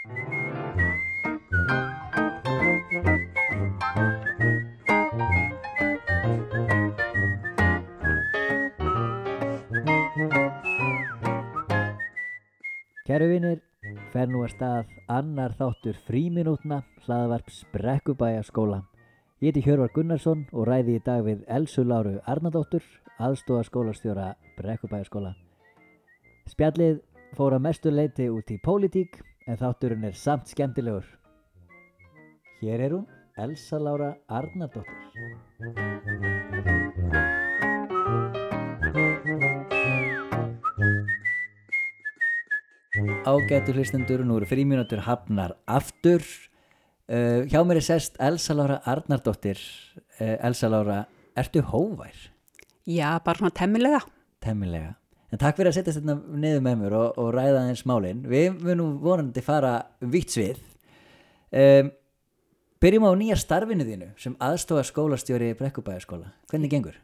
Kæru 0.00 0.16
vinir, 13.28 13.58
fer 14.12 14.28
nú 14.30 14.40
að 14.44 14.52
stað 14.54 14.90
annar 15.10 15.52
þáttur 15.58 15.96
fríminútna 16.06 16.80
hlaðvarp 17.04 17.50
Sprekkubæjaskóla. 17.52 18.80
Ég 19.40 19.52
heiti 19.52 19.64
Hjörvar 19.66 19.92
Gunnarsson 19.92 20.46
og 20.52 20.68
ræði 20.68 20.96
í 20.96 21.02
dag 21.04 21.24
við 21.28 21.44
Elsu 21.48 21.84
Láru 21.84 22.20
Arnardóttur, 22.24 22.82
aðstofa 23.18 23.68
skólastjóra 23.68 24.34
Brekkubæjaskóla. 24.56 25.34
Spjallið 26.48 27.02
fór 27.36 27.58
að 27.58 27.66
mestu 27.68 27.92
leiti 27.92 28.30
út 28.32 28.48
í 28.48 28.56
pólitík 28.64 29.20
en 29.46 29.56
þátturinn 29.60 30.04
er 30.08 30.16
samt 30.16 30.50
skemmtilegur. 30.50 31.06
Hér 32.60 32.84
er 32.84 32.94
hún, 32.96 33.06
Elsa 33.40 33.78
Lára 33.80 34.10
Arnardóttir. 34.28 34.98
Ágætu 43.24 43.72
hlustendur, 43.72 44.24
nú 44.26 44.36
eru 44.40 44.48
fríminútur 44.50 45.04
hafnar 45.06 45.56
aftur. 45.64 46.24
Uh, 47.10 47.42
hjá 47.48 47.64
mér 47.64 47.80
er 47.80 47.86
sest 47.86 48.20
Elsa 48.20 48.54
Lára 48.54 48.80
Arnardóttir. 48.84 49.58
Uh, 50.20 50.36
Elsa 50.36 50.68
Lára, 50.68 51.04
ertu 51.38 51.64
hóvær? 51.64 52.16
Já, 52.84 53.16
bara 53.24 53.40
svona 53.40 53.56
temmilega. 53.56 54.04
Temmilega. 54.40 54.99
En 55.30 55.38
takk 55.38 55.60
fyrir 55.60 55.70
að 55.70 55.76
setja 55.78 55.94
þetta 55.94 56.16
niður 56.42 56.64
með 56.66 56.80
mér 56.80 56.96
og, 56.98 57.18
og 57.22 57.30
ræða 57.36 57.66
eins 57.68 57.84
málinn. 57.86 58.24
Við 58.26 58.56
munum 58.66 58.96
vonandi 59.02 59.44
fara 59.46 59.76
um 60.02 60.10
vitt 60.10 60.34
svið. 60.34 60.58
Um, 61.54 61.92
byrjum 62.82 63.06
á 63.06 63.12
nýja 63.20 63.38
starfinu 63.38 63.86
þínu 63.86 64.10
sem 64.18 64.34
aðstofa 64.42 64.82
skólastjóri 64.88 65.52
Brekkubæjaskóla. 65.58 66.32
Hvernig 66.50 66.74
gengur? 66.74 66.98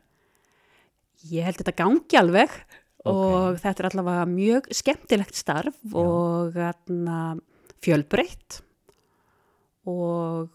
Ég 1.31 1.47
held 1.47 1.61
þetta 1.63 1.77
gangi 1.79 2.19
alveg 2.19 2.53
og 3.07 3.59
þetta 3.63 3.83
er 3.83 3.89
allavega 3.91 4.27
mjög 4.29 4.69
skemmtilegt 4.75 5.39
starf 5.39 5.79
Já. 5.87 5.99
og 6.03 6.57
fjölbreytt 7.85 8.61
og 9.87 10.51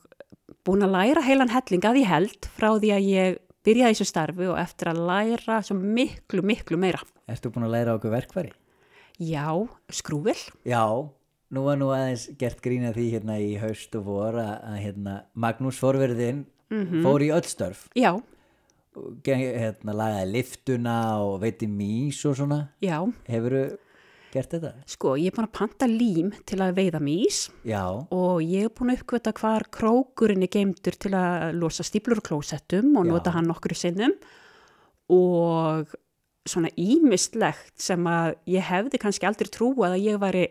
búin 0.67 0.83
að 0.85 0.95
læra 0.97 1.23
heilan 1.23 1.53
helling 1.53 1.87
að 1.87 2.01
ég 2.01 2.11
held 2.11 2.49
frá 2.57 2.73
því 2.75 2.91
að 2.97 3.07
ég 3.07 3.39
byrjaði 3.65 3.93
í 3.93 3.95
þessu 3.95 4.09
starfi 4.09 4.49
og 4.49 4.59
eftir 4.61 4.91
að 4.91 5.01
læra 5.09 5.59
svo 5.65 5.77
miklu, 5.77 6.43
miklu 6.45 6.79
meira. 6.81 7.01
Ertu 7.29 7.51
búin 7.53 7.67
að 7.67 7.75
læra 7.75 7.95
okkur 7.97 8.13
verkvari? 8.13 8.53
Já, 9.21 9.47
skrúvel. 9.93 10.37
Já, 10.65 10.81
nú 11.51 11.65
var 11.67 11.77
nú 11.77 11.91
aðeins 11.93 12.29
gert 12.39 12.61
grína 12.63 12.93
því 12.95 13.07
hérna 13.15 13.37
í 13.43 13.53
haust 13.61 13.95
og 13.99 14.07
vor 14.07 14.39
að, 14.41 14.55
hérna, 14.81 15.17
Magnús 15.35 15.79
forverðin 15.81 16.45
fór 17.03 17.23
í 17.25 17.31
öll 17.35 17.43
störf 17.43 17.89
Já, 17.99 18.13
hérna, 19.27 19.95
lagaði 19.95 20.29
liftuna 20.31 20.95
og 21.23 21.41
veiti 21.43 21.67
mís 21.67 22.21
og 22.27 22.37
svona 22.39 22.61
já. 22.83 22.97
hefurðu 23.27 23.65
gert 24.33 24.53
þetta? 24.55 24.71
Sko, 24.89 25.15
ég 25.19 25.31
er 25.31 25.35
búin 25.35 25.47
að 25.47 25.55
panta 25.57 25.89
lím 25.89 26.31
til 26.47 26.59
að 26.63 26.75
veiða 26.79 27.01
mís 27.03 27.43
Já, 27.67 27.83
og 27.87 28.43
ég 28.45 28.67
er 28.67 28.75
búin 28.75 28.93
að 28.93 29.01
uppkvita 29.01 29.33
hvar 29.39 29.67
krókurinn 29.73 30.45
er 30.45 30.51
geimdur 30.53 30.97
til 30.97 31.13
að 31.17 31.57
losa 31.59 31.85
stíplur 31.87 32.21
og 32.21 32.27
klósettum 32.29 32.95
og 32.95 33.07
Já. 33.07 33.11
nota 33.11 33.35
hann 33.35 33.49
nokkru 33.51 33.77
sinnum 33.77 34.15
og 35.11 35.91
svona 36.47 36.71
ímislegt 36.79 37.75
sem 37.81 38.07
að 38.09 38.35
ég 38.49 38.65
hefði 38.65 39.01
kannski 39.01 39.27
aldrei 39.29 39.51
trúað 39.51 39.97
að 39.97 40.05
ég 40.07 40.21
væri 40.21 40.45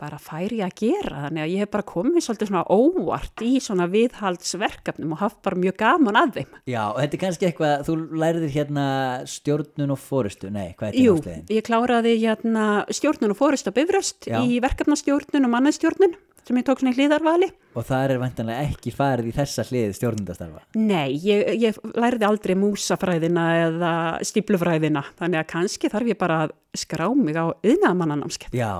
bara 0.00 0.18
færi 0.22 0.62
að 0.64 0.72
gera 0.80 1.26
þannig 1.26 1.44
að 1.44 1.52
ég 1.54 1.64
hef 1.64 1.70
bara 1.74 1.86
komið 1.90 2.24
svolítið 2.26 2.50
svona 2.50 2.64
óvart 2.72 3.44
í 3.44 3.50
svona 3.60 3.86
viðhaldsverkefnum 3.92 5.12
og 5.16 5.20
haft 5.22 5.40
bara 5.44 5.60
mjög 5.60 5.76
gaman 5.82 6.18
að 6.20 6.32
þeim. 6.40 6.56
já, 6.72 6.82
og 6.88 6.98
þetta 7.02 7.18
er 7.18 7.22
kannski 7.26 7.48
eitthvað, 7.50 7.84
þú 7.88 7.96
læriðir 8.22 8.54
hérna 8.56 8.86
stjórnun 9.28 9.94
og 9.94 10.00
fórustu, 10.00 10.50
nei, 10.54 10.72
hvað 10.78 10.88
er 10.94 10.98
Jú, 11.04 11.14
þetta 11.20 11.36
náttúrulega? 11.36 11.58
ég 11.60 11.68
kláraði 11.68 12.16
hérna 12.24 12.66
stjórnun 12.90 13.34
og 13.36 13.40
fórist 13.40 13.68
á 13.68 13.72
bifröst 13.76 14.28
í 14.30 14.58
verkefnastjórnun 14.64 15.46
og 15.48 15.54
mannastjórnun 15.54 16.16
sem 16.50 16.56
ég 16.56 16.64
tók 16.66 16.80
svona 16.80 16.90
í 16.90 16.96
hlýðarvali. 16.96 17.46
Og 17.78 17.84
það 17.86 18.10
er 18.14 18.18
vantanlega 18.18 18.62
ekki 18.72 18.90
farið 18.96 19.28
í 19.28 19.34
þessa 19.36 19.62
hlið 19.68 19.92
stjórnundastarfa. 19.98 20.62
Nei, 20.80 21.12
ég, 21.22 21.44
ég 21.60 21.76
lærði 21.94 22.26
aldrei 22.26 22.54
músafræðina 22.58 23.44
eða 23.68 23.90
stíplufræðina, 24.26 25.04
þannig 25.20 25.42
að 25.44 25.48
kannski 25.52 25.90
þarf 25.92 26.10
ég 26.10 26.18
bara 26.18 26.40
að 26.48 26.54
skrá 26.80 27.06
mig 27.14 27.36
á 27.38 27.52
yðnaðamannanámskeið. 27.60 28.56
Já, 28.56 28.72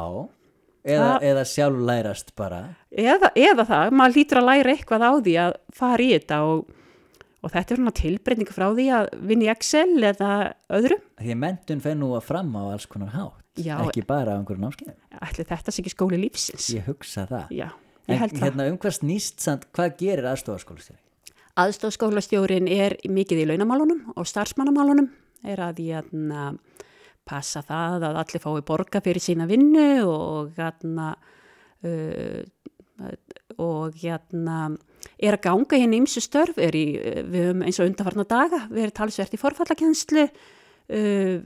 eða, 0.85 1.09
eða 1.23 1.45
sjálf 1.49 1.81
lærast 1.89 2.35
bara. 2.39 2.61
Eða, 2.91 3.31
eða 3.37 3.67
það, 3.69 3.91
maður 4.01 4.17
lítur 4.19 4.41
að 4.41 4.47
læra 4.51 4.75
eitthvað 4.75 5.05
á 5.07 5.13
því 5.21 5.35
að 5.45 5.57
fara 5.81 6.07
í 6.07 6.09
þetta 6.15 6.39
og, 6.49 6.71
og 7.41 7.53
þetta 7.55 7.75
er 7.77 7.81
svona 7.83 7.95
tilbreyting 8.01 8.51
frá 8.55 8.67
því 8.77 8.87
að 9.01 9.11
vinna 9.31 9.47
í 9.49 9.53
Excel 9.53 10.09
eða 10.11 10.31
öðru. 10.79 10.99
Því 11.21 11.35
að 11.37 11.43
mentun 11.45 11.85
fer 11.85 12.01
nú 12.01 12.15
að 12.17 12.27
fram 12.31 12.51
á 12.57 12.63
alls 12.73 12.89
konar 12.91 13.13
hátt, 13.15 13.45
Já. 13.61 13.77
ekki 13.85 14.07
bara 14.09 14.35
á 14.35 14.39
einhverjum 14.41 14.67
námskeiðum. 14.69 14.99
Ætli 15.21 15.47
þetta 15.53 15.75
sé 15.75 15.83
ekki 15.85 15.95
skóli 15.95 16.21
lífsins. 16.25 16.71
Ég 16.77 16.89
hugsa 16.89 17.27
það. 17.31 17.53
Já, 17.55 17.69
En 18.09 18.17
ég 18.17 18.25
það. 18.33 18.43
hérna 18.47 18.67
um 18.73 18.79
hvað 18.81 18.97
snýst 18.99 19.41
samt, 19.45 19.69
hvað 19.77 19.97
gerir 20.01 20.29
aðstofaskólastjóri? 20.33 20.99
Aðstofskólastjórin 21.61 22.69
er 22.73 22.95
mikið 23.11 23.43
í 23.43 23.49
launamálunum 23.51 24.15
og 24.17 24.27
starfsmannamálunum, 24.29 25.11
er 25.45 25.61
að 25.61 25.81
ég 25.85 25.99
hérna, 26.01 26.55
passa 27.31 27.63
það 27.67 28.07
að 28.11 28.21
allir 28.25 28.43
fái 28.43 28.63
borga 28.67 29.03
fyrir 29.05 29.23
sína 29.23 29.47
vinnu 29.51 29.89
og 30.11 30.55
hérna, 30.59 31.13
uh, 31.87 32.43
og 33.57 33.97
hérna, 34.01 34.61
er 35.17 35.37
að 35.37 35.45
ganga 35.47 35.81
hérna 35.81 36.01
ímsu 36.01 36.23
störf, 36.25 36.59
er 36.61 36.77
í, 36.77 36.87
við 36.99 37.47
höfum 37.47 37.65
eins 37.67 37.81
og 37.81 37.91
undarfarna 37.91 38.27
daga, 38.29 38.65
við 38.69 38.89
erum 38.89 38.99
talsvert 38.99 39.37
í 39.37 39.41
forfallakenslu, 39.41 40.27
uh, 40.27 41.39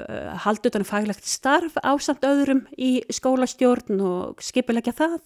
uh, 0.00 0.34
haldi 0.46 0.72
utan 0.72 0.86
um 0.86 0.88
faglegt 0.88 1.28
starf 1.28 1.78
ásamt 1.84 2.26
öðrum 2.26 2.66
í 2.74 2.96
skólastjórn 3.12 4.02
og 4.02 4.42
skipilegja 4.42 4.96
það, 4.96 5.20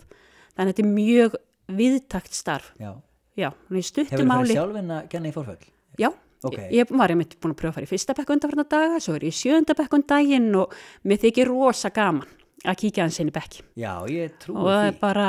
þannig 0.57 0.67
að 0.67 0.73
þetta 0.75 0.87
er 0.87 0.95
mjög 0.95 1.41
viðtakt 1.77 2.37
starf. 2.37 2.73
Já. 2.83 2.95
Já, 3.37 3.51
er 3.53 4.07
Hefur 4.09 4.25
máli. 4.25 4.55
sjálfinn 4.57 4.93
að 4.97 5.09
kenna 5.13 5.29
í 5.29 5.35
forföll? 5.35 5.61
Já, 6.01 6.09
Ok. 6.45 6.59
ég, 6.71 6.91
var 6.91 7.11
einmitt 7.15 7.39
búin 7.41 7.55
að 7.55 7.61
pröfa 7.63 7.73
að 7.73 7.79
fara 7.79 7.87
í 7.87 7.91
fyrsta 7.91 8.15
bekk 8.19 8.31
undanfarnar 8.35 8.69
daga, 8.71 9.01
svo 9.01 9.15
er 9.17 9.25
ég 9.25 9.33
í 9.33 9.39
sjöunda 9.41 9.75
bekk 9.79 9.95
um 9.97 10.05
daginn 10.07 10.51
og 10.61 10.75
mér 11.05 11.23
þykir 11.25 11.49
rosa 11.49 11.91
gaman 11.91 12.29
að 12.67 12.77
kíkja 12.83 13.07
hans 13.07 13.19
inn 13.23 13.31
í 13.31 13.35
bekki. 13.35 13.63
Já, 13.79 13.95
ég 14.11 14.37
trúi 14.43 14.57
Og 14.57 14.69
það 14.69 14.85
er 14.87 14.93
því. 14.93 15.01
bara 15.01 15.29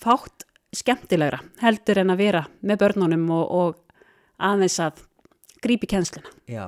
fátt 0.00 0.46
skemmtilegra 0.72 1.40
heldur 1.60 1.98
en 2.00 2.10
að 2.14 2.22
vera 2.22 2.44
með 2.62 2.80
börnunum 2.84 3.26
og, 3.30 3.50
og 3.50 4.02
aðeins 4.38 4.78
að 4.80 5.02
grípi 5.62 5.86
kjensluna. 5.90 6.30
Já. 6.48 6.66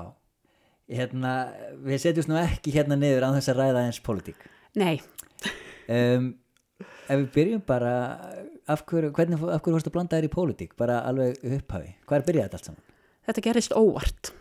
Hérna, 0.90 1.30
við 1.80 2.02
setjumst 2.02 2.28
nú 2.28 2.36
ekki 2.42 2.74
hérna 2.74 2.98
niður 3.00 3.24
á 3.24 3.34
þess 3.38 3.48
að 3.54 3.60
ræða 3.62 3.84
eins 3.86 4.02
pólitík. 4.04 4.48
Nei, 4.76 4.98
Um, 5.84 6.30
ef 6.80 7.18
við 7.18 7.26
byrjum 7.34 7.62
bara, 7.68 7.90
af 8.72 8.86
hverju, 8.88 9.10
hvernig, 9.12 9.36
af 9.52 9.60
hverju 9.60 9.74
fórstu 9.76 9.90
að 9.90 9.94
blanda 9.98 10.16
þér 10.16 10.24
í 10.24 10.30
pólitík? 10.32 10.70
Bara 10.80 11.02
alveg 11.04 11.42
upphafi. 11.44 11.90
Hvað 12.08 12.16
er 12.16 12.24
byrjað 12.24 12.46
þetta 12.46 12.56
allt 12.56 12.68
saman? 12.70 12.93
Þetta 13.28 13.44
gerist 13.48 13.74
óvart. 13.76 14.32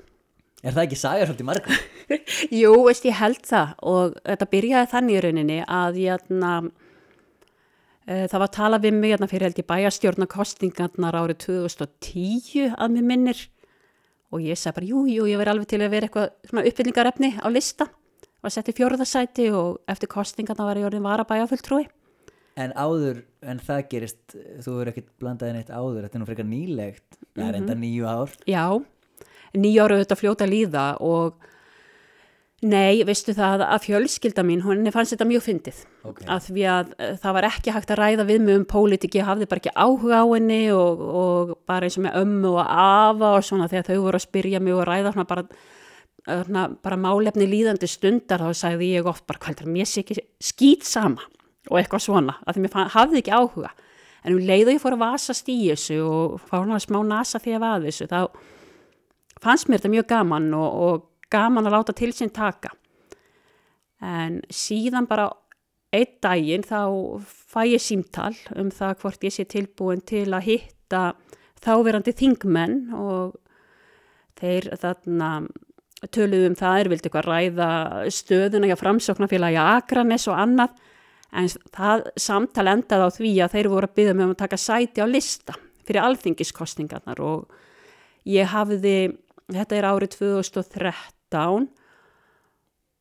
Er 0.63 0.75
það 0.75 0.85
ekki 0.85 0.99
saga 0.99 1.25
svolítið 1.27 1.47
margur? 1.49 1.81
Jú, 2.61 2.71
veist, 2.87 3.07
ég 3.07 3.17
held 3.19 3.41
það 3.47 3.73
og 3.93 4.13
þetta 4.21 4.49
byrjaði 4.53 4.91
þannig 4.93 5.17
í 5.17 5.23
rauninni 5.25 5.57
að 5.67 5.99
ég 6.03 6.19
atna, 6.21 6.51
uh, 6.63 8.23
það 8.31 8.37
var 8.37 8.47
að 8.47 8.55
tala 8.59 8.79
við 8.83 8.95
mig 8.99 9.15
atna, 9.15 9.31
fyrir 9.31 9.49
held 9.49 9.59
ég 9.59 9.69
bæjastjórnarkostingarnar 9.73 11.19
árið 11.19 11.41
2010 11.49 12.77
að 12.77 12.95
mér 12.95 13.09
minnir 13.11 13.43
og 14.33 14.41
ég 14.41 14.57
sagði 14.57 14.77
bara, 14.79 14.89
jú, 14.93 15.03
jú, 15.11 15.27
ég 15.29 15.41
verði 15.41 15.53
alveg 15.53 15.73
til 15.73 15.81
að 15.83 15.93
vera 15.93 16.09
eitthvað 16.09 16.31
svona 16.47 16.65
uppbyggingarefni 16.69 17.35
á 17.43 17.47
lista 17.51 17.89
var 18.43 18.51
sett 18.51 18.71
í 18.71 18.75
fjóruðasæti 18.75 19.49
og 19.55 19.83
eftir 19.89 20.11
kostingarna 20.11 20.67
var 20.67 20.79
ég 20.79 20.87
orðin 20.89 21.05
varabæjafulltrúi. 21.05 21.85
En 22.59 22.73
áður, 22.77 23.23
en 23.41 23.61
það 23.65 23.79
gerist, 23.89 24.35
þú 24.61 24.75
verður 24.75 24.91
ekkert 24.91 25.07
blandaði 25.21 25.55
neitt 25.55 25.71
áður, 25.73 26.03
þetta 26.05 26.19
er 26.19 26.21
nú 26.21 26.27
frekar 26.27 26.45
nýlegt, 26.45 27.17
það 27.33 27.47
er 27.47 27.57
enda 27.57 27.77
nýju 27.81 28.05
ár. 28.05 28.35
Já, 28.45 28.65
nýjára 29.57 29.97
auðvitað 29.97 30.21
fljóta 30.21 30.47
líða 30.49 30.85
og 31.01 31.49
nei, 32.61 33.01
veistu 33.09 33.33
það 33.33 33.65
að 33.65 33.87
fjölskylda 33.87 34.45
mín, 34.45 34.61
hún 34.63 34.85
fannst 34.93 35.15
þetta 35.15 35.27
mjög 35.31 35.45
fyndið. 35.47 35.81
Ok. 36.05 36.23
Að 36.29 36.47
því 36.51 36.69
að 36.75 36.95
eh, 36.99 37.17
það 37.25 37.37
var 37.39 37.49
ekki 37.49 37.75
hægt 37.75 37.93
að 37.95 38.01
ræða 38.03 38.29
við 38.29 38.45
mig 38.45 38.61
um 38.61 38.69
pólitík, 38.69 39.17
ég 39.17 39.27
hafði 39.27 39.49
bara 39.49 39.63
ekki 39.63 39.73
áhuga 39.73 40.21
á 40.21 40.25
henni 40.29 40.61
og, 40.77 41.03
og 41.23 41.53
bara 41.69 41.89
eins 41.89 41.97
og 41.97 42.05
með 42.05 42.19
ömmu 42.21 42.53
og 42.53 42.63
afa 42.63 43.35
og 43.39 43.47
svona 43.49 43.69
þegar 43.71 43.89
þau 43.89 44.03
voru 44.05 44.21
að 44.21 44.27
spyrja 44.29 44.61
mig 44.61 44.77
og 44.77 44.85
ræða 44.89 45.17
svona 45.17 45.29
bara, 45.33 45.47
svona 46.29 46.69
bara 46.85 47.05
málefni 47.09 47.49
líðandi 47.49 47.89
stundar 47.89 48.45
þá 48.45 48.61
sagði 48.61 48.93
ég 48.93 49.09
oft 49.09 49.25
bara 49.25 49.41
hvað 49.41 49.57
er 49.57 49.63
það, 49.63 49.73
mér 49.79 49.89
sé 49.89 50.05
ekki 50.05 50.21
skýt 50.53 50.85
sama 50.85 51.25
og 51.69 51.79
eitthvað 51.79 52.05
svona, 52.05 52.37
að 52.43 52.57
því 52.57 52.63
mér 52.65 52.93
hafði 52.93 53.21
ekki 53.21 53.35
áhuga. 53.35 53.73
En 54.23 54.37
um 54.37 54.43
leið 54.43 54.69
og 54.69 54.77
ég 54.77 54.83
fór 54.83 54.95
að 54.95 55.03
vasast 55.03 55.49
í 55.51 55.57
þessu 55.67 55.99
og 56.07 56.35
fá 56.47 56.57
hana 56.61 56.79
smá 56.79 56.99
nasa 57.07 57.41
því 57.43 57.57
að 57.57 57.63
vaða 57.65 57.85
þessu, 57.87 58.07
þá 58.11 58.19
fannst 59.43 59.69
mér 59.69 59.81
þetta 59.81 59.93
mjög 59.97 60.09
gaman 60.13 60.49
og, 60.55 60.69
og 60.87 61.29
gaman 61.33 61.67
að 61.67 61.75
láta 61.75 61.95
til 61.97 62.11
sín 62.15 62.31
taka. 62.33 62.71
En 64.03 64.41
síðan 64.51 65.07
bara 65.07 65.29
einn 65.93 66.17
daginn 66.23 66.65
þá 66.65 66.81
fæ 67.23 67.61
ég 67.69 67.83
símtal 67.83 68.33
um 68.57 68.71
það 68.73 68.95
hvort 69.03 69.27
ég 69.27 69.35
sé 69.35 69.45
tilbúin 69.49 70.01
til 70.05 70.29
að 70.33 70.47
hitta 70.47 71.03
þáverandi 71.63 72.15
þingmenn 72.17 72.79
og 72.97 73.37
þeir 74.39 74.71
þarna 74.81 75.29
töluðum 76.11 76.51
um 76.51 76.57
það 76.59 76.79
er 76.79 76.89
vildi 76.91 77.07
eitthvað 77.09 77.29
ræða 77.29 77.69
stöðuna 78.11 78.71
hjá 78.71 78.75
framsóknarfélagi 78.81 79.61
Akranes 79.61 80.27
og 80.27 80.39
annað 80.39 80.73
en 81.33 81.49
það 81.73 82.07
samtal 82.19 82.67
endaði 82.71 83.07
á 83.07 83.09
því 83.17 83.33
að 83.43 83.55
þeir 83.55 83.69
voru 83.73 83.89
að 83.89 83.95
byggja 83.99 84.15
með 84.17 84.25
um 84.25 84.33
að 84.35 84.41
taka 84.43 84.59
sæti 84.61 85.03
á 85.03 85.07
lista 85.09 85.55
fyrir 85.83 86.03
alþingiskostningarnar 86.03 87.21
og 87.23 87.55
ég 88.29 88.51
hafiði, 88.53 88.97
þetta 89.51 89.79
er 89.79 89.87
árið 89.89 90.13
2013 90.17 91.67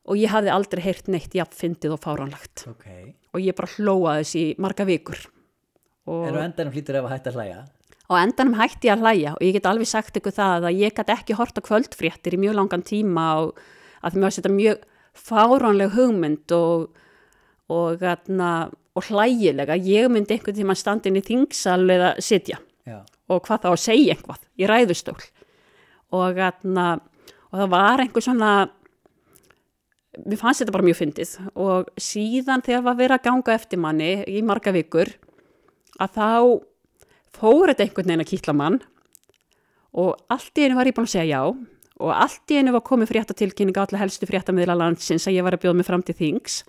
og 0.03 0.19
ég 0.19 0.33
hafði 0.33 0.55
aldrei 0.55 0.83
heyrt 0.83 1.13
neitt 1.13 1.37
jafnfyndið 1.37 1.95
og 1.95 2.03
fáránlagt 2.03 2.67
okay. 2.73 3.13
og 3.31 3.45
ég 3.45 3.55
bara 3.59 3.71
hlóaði 3.77 4.25
þessi 4.25 4.49
marga 4.63 4.89
vikur. 4.89 5.21
En 6.11 6.35
á 6.35 6.43
endanum 6.43 6.75
flýtur 6.75 6.99
ef 6.99 7.07
að 7.07 7.15
hætta 7.15 7.31
að 7.31 7.39
hlæja? 7.39 7.61
á 8.13 8.15
endanum 8.21 8.59
hætti 8.59 8.89
ég 8.89 8.97
að 8.97 9.05
hlæja 9.05 9.35
og 9.37 9.45
ég 9.45 9.57
get 9.57 9.69
alveg 9.69 9.89
sagt 9.89 10.19
ykkur 10.19 10.35
það 10.37 10.67
að 10.69 10.81
ég 10.83 10.97
gæti 10.97 11.15
ekki 11.15 11.37
horta 11.39 11.63
kvöldfréttir 11.65 12.37
í 12.37 12.41
mjög 12.43 12.59
langan 12.59 12.85
tíma 12.87 13.27
og 13.45 13.63
að 14.03 14.19
mér 14.19 14.27
var 14.27 14.37
þetta 14.37 14.53
mjög 14.57 14.83
fáránleg 15.23 15.95
hugmynd 15.97 16.55
og, 16.57 16.91
og, 17.73 18.05
atna, 18.05 18.51
og 18.97 19.09
hlægilega 19.09 19.79
ég 19.81 20.11
myndi 20.13 20.37
einhvern 20.37 20.59
tíma 20.59 20.77
standin 20.79 21.19
í 21.21 21.25
þingsal 21.25 21.83
eða 21.95 22.13
sitja 22.23 22.61
Já, 22.89 23.01
og 23.31 23.43
hvað 23.47 23.65
þá 23.65 23.71
að 23.73 23.83
segja 23.85 24.17
einhvað 24.17 24.47
í 24.59 24.69
ræðustól. 24.69 25.19
Og, 26.13 26.39
atna, 26.43 26.87
og 27.51 27.61
það 27.61 27.69
var 27.73 28.03
einhver 28.03 28.25
svona 28.25 28.53
mér 30.27 30.41
fannst 30.41 30.61
þetta 30.61 30.75
bara 30.75 30.87
mjög 30.89 30.99
fyndið. 30.99 31.37
Og 31.57 31.93
síðan 32.01 32.65
þegar 32.67 32.87
var 32.89 32.99
verið 32.99 33.17
að 33.17 33.27
ganga 33.29 33.55
eftir 33.55 33.81
manni 33.81 34.13
í 34.29 34.43
marga 34.45 34.75
vikur 34.75 35.15
að 36.03 36.19
þá 36.19 36.29
fór 37.37 37.73
þetta 37.73 37.87
einhvern 37.87 38.11
veginn 38.11 38.25
að 38.25 38.33
kýtla 38.33 38.57
mann 38.57 38.81
og 39.93 40.17
allt 40.33 40.59
í 40.59 40.67
einu 40.67 40.77
var 40.79 40.89
ég 40.89 40.97
búin 40.97 41.09
að 41.09 41.15
segja 41.15 41.39
já 41.39 41.43
og 42.03 42.13
allt 42.13 42.53
í 42.53 42.59
einu 42.59 42.75
var 42.75 42.85
komið 42.87 43.13
fréttatilkynning 43.13 43.77
á 43.77 43.85
alla 43.85 44.03
helstu 44.03 44.29
fréttamiðla 44.29 44.77
landsins 44.79 45.29
að 45.29 45.37
ég 45.37 45.47
var 45.47 45.57
að 45.57 45.65
bjóða 45.65 45.79
mig 45.81 45.89
fram 45.89 46.05
til 46.05 46.17
þings 46.19 46.63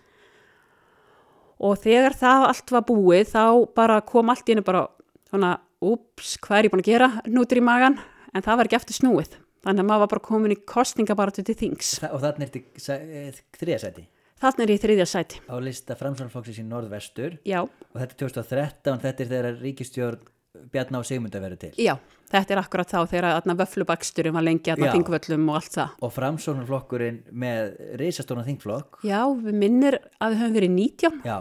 og 1.60 1.78
þegar 1.84 2.18
það 2.18 2.48
allt 2.50 2.74
var 2.76 2.86
búið 2.90 3.30
þá 3.34 3.44
bara 3.76 4.00
kom 4.08 4.34
allt 4.34 4.50
í 4.50 4.56
einu 4.56 4.66
bara 4.66 4.88
svona, 5.30 5.54
ups, 5.84 6.38
hvað 6.44 6.60
er 6.60 6.70
ég 6.70 6.74
búin 6.74 6.84
að 6.86 6.92
gera? 6.94 7.12
Nútur 7.28 7.62
í 7.62 7.66
magan, 7.66 8.00
en 8.34 8.46
það 8.46 8.60
var 8.60 8.70
ekki 8.70 8.80
eftir 8.80 9.00
snúið. 9.02 9.38
Þannig 9.64 9.86
að 9.86 9.88
maður 9.88 10.04
var 10.04 10.12
bara 10.12 10.28
komin 10.28 10.56
í 10.56 10.60
kostningabaratu 10.68 11.46
til 11.48 11.56
þings. 11.56 11.94
Og 12.10 12.20
þannig 12.20 12.50
er 12.50 12.58
þetta 12.58 13.62
þriðasæti 13.62 14.08
Þannig 14.44 14.64
er 14.66 14.72
í 14.74 14.80
þriðja 14.84 15.06
sæti. 15.08 15.38
á 15.48 15.56
lista 15.64 15.96
framsvonarflokksins 15.96 16.60
í 16.60 16.66
norðvestur. 16.68 17.38
Já, 17.48 17.62
og 17.64 17.96
þetta 17.96 18.12
er 18.12 18.20
2013, 18.26 18.98
þetta 19.06 19.24
er 19.24 19.30
þegar 19.32 19.60
ríkistjórn 19.62 20.26
Bjarná 20.54 21.00
og 21.02 21.06
Sigmunda 21.08 21.40
verður 21.42 21.60
til 21.64 21.72
já, 21.82 21.96
þetta 22.30 22.54
er 22.54 22.60
akkurat 22.62 22.92
þá 22.92 23.00
þegar 23.10 23.26
að 23.40 23.56
vöflubaksturinn 23.64 24.36
var 24.36 24.46
lengi 24.46 24.70
að 24.74 24.84
þingvöllum 24.94 25.48
og 25.50 25.56
allt 25.58 25.74
það. 25.80 25.96
og 26.06 26.12
framsvonarflokkurinn 26.14 27.18
með 27.44 27.72
reisastóna 27.98 28.44
þingflokk 28.46 29.00
Já, 29.10 29.22
við 29.34 29.58
minnir 29.64 29.98
að 30.22 30.36
við 30.36 30.44
höfum 30.44 30.58
verið 30.60 30.74
19. 30.76 31.18
já, 31.26 31.38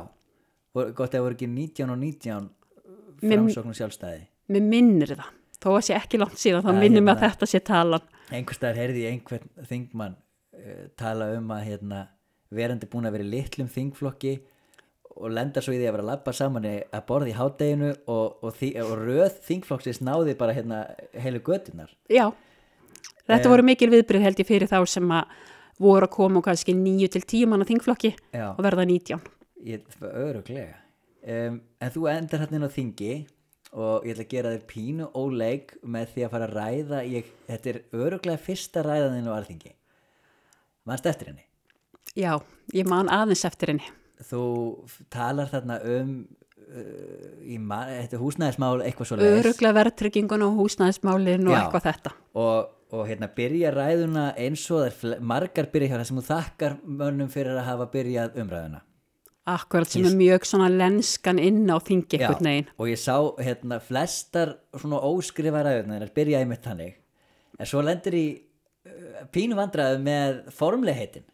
gott 0.72 1.02
að 1.04 1.18
það 1.18 1.24
voru 1.26 1.36
ekki 1.36 1.50
19 1.52 1.92
og 1.92 2.00
19 2.00 2.48
Mér- 3.20 3.36
framsókn 3.36 3.74
og 3.74 3.78
sjálfstæði 3.82 4.22
Mér 4.52 4.64
minnir 4.72 5.12
það. 5.14 5.28
Þó 5.62 5.68
að 5.76 5.84
sé 5.86 5.94
ekki 5.94 6.18
langt 6.18 6.40
síðan, 6.40 6.64
þá 6.64 6.72
minnir 6.74 7.04
mig 7.04 7.12
að 7.14 7.20
hérna. 7.22 7.28
þetta 7.36 7.46
sé 7.52 7.60
talan. 7.62 8.08
staðar 8.56 8.80
heyrði 8.80 9.04
einhvern 9.12 9.52
þingmann 9.68 10.16
uh, 10.56 10.88
tala 10.98 11.28
um 11.36 11.52
að 11.54 11.68
hérna, 11.68 12.00
verandi 12.50 12.88
búin 12.90 13.06
að 13.06 13.14
vera 13.18 13.28
í 13.28 13.30
litlum 13.36 13.68
þingflokki 13.70 14.32
og 15.16 15.30
lenda 15.34 15.60
svo 15.62 15.74
í 15.74 15.78
því 15.80 15.86
að 15.88 15.94
vera 15.96 16.04
að 16.06 16.10
labba 16.12 16.32
saman 16.36 16.66
að 16.68 17.02
borða 17.08 17.28
í 17.30 17.36
hádeginu 17.36 17.90
og, 18.06 18.38
og, 18.42 18.54
þi- 18.58 18.76
og 18.82 18.92
röð 19.02 19.34
þingflokksins 19.48 20.00
náði 20.04 20.34
bara 20.38 20.54
hérna 20.56 20.82
heilu 21.20 21.40
götunar 21.44 21.90
Já, 22.08 22.30
þetta 23.28 23.44
Eh. 23.44 23.50
voru 23.52 23.62
mikil 23.66 23.90
viðbrið 23.92 24.24
held 24.26 24.40
ég 24.42 24.48
fyrir 24.48 24.68
þá 24.70 24.80
sem 24.88 25.08
að 25.12 25.24
voru 25.82 26.06
að 26.06 26.14
koma 26.16 26.38
og 26.40 26.44
kannski 26.46 26.74
9 26.76 27.08
til 27.12 27.22
10 27.22 27.46
manna 27.50 27.64
þingflokki 27.68 28.14
já, 28.32 28.48
og 28.56 28.62
verða 28.64 28.84
19. 28.86 29.20
ég, 29.66 29.84
öruglega 30.02 30.74
um, 31.26 31.60
en 31.80 31.90
þú 31.94 32.08
endar 32.12 32.40
hérna 32.46 32.66
á 32.68 32.72
þingi 32.72 33.12
og 33.72 34.04
ég 34.04 34.12
ætla 34.16 34.24
að 34.26 34.32
gera 34.34 34.50
þér 34.52 34.66
pínu 34.68 35.06
óleik 35.16 35.76
með 35.84 36.10
því 36.12 36.24
að 36.26 36.30
fara 36.34 36.48
að 36.48 36.56
ræða 36.58 36.98
ég, 37.08 37.30
þetta 37.48 37.70
er 37.72 37.78
öruglega 37.92 38.38
fyrsta 38.44 38.82
ræðan 38.84 39.16
þinn 39.16 39.30
á 39.32 39.36
alþingi 39.38 39.72
mannst 40.88 41.06
eftir 41.08 41.32
henni 41.32 41.46
Já, 42.18 42.34
ég 42.76 42.84
man 42.84 43.08
aðeins 43.08 43.44
eftir 43.48 43.70
henni. 43.72 43.86
Þú 44.28 44.44
talar 45.12 45.50
þarna 45.52 45.80
um 45.96 46.14
uh, 46.72 47.58
man, 47.58 47.90
þetta 47.90 48.20
húsnæðismál 48.20 48.76
eitthvað 48.84 49.10
svo 49.10 49.18
leis 49.20 49.40
Öruglega 49.40 49.76
verðtryggingun 49.80 50.46
og 50.46 50.60
húsnæðismálin 50.60 51.48
og 51.48 51.56
Já. 51.56 51.58
eitthvað 51.62 51.88
þetta. 51.88 52.14
og, 52.44 52.70
og 52.92 53.04
hérna 53.10 53.28
byrja 53.36 53.74
ræðuna 53.74 54.28
eins 54.40 54.64
og 54.70 54.84
það 54.84 55.10
er 55.16 55.26
margar 55.32 55.68
byrja 55.74 55.92
hjá 55.92 55.98
það 55.98 56.08
sem 56.10 56.22
þú 56.22 56.24
þakkar 56.30 56.78
mönnum 57.02 57.32
fyrir 57.32 57.58
að 57.58 57.68
hafa 57.70 57.90
byrjað 57.96 58.40
umræðuna 58.44 58.82
Akkurat 59.52 59.90
sem 59.90 60.04
er 60.06 60.14
mjög 60.14 60.44
svona 60.46 60.68
lenskan 60.70 61.40
inn 61.42 61.64
á 61.66 61.74
þingi 61.82 62.20
einhvern 62.20 62.46
veginn. 62.46 62.68
og 62.78 62.86
ég 62.92 63.00
sá 63.02 63.16
hérna 63.42 63.80
flestar 63.82 64.54
svona 64.76 65.02
óskrifa 65.02 65.64
ræðuna 65.66 65.98
þar 65.98 66.14
byrja 66.14 66.42
einmitt 66.44 66.62
þannig 66.62 66.94
en 67.58 67.68
svo 67.68 67.82
lendir 67.82 68.14
í 68.14 68.26
uh, 68.86 69.24
pínu 69.34 69.58
vandræðu 69.58 69.98
með 70.04 70.44
formlegheitin 70.54 71.26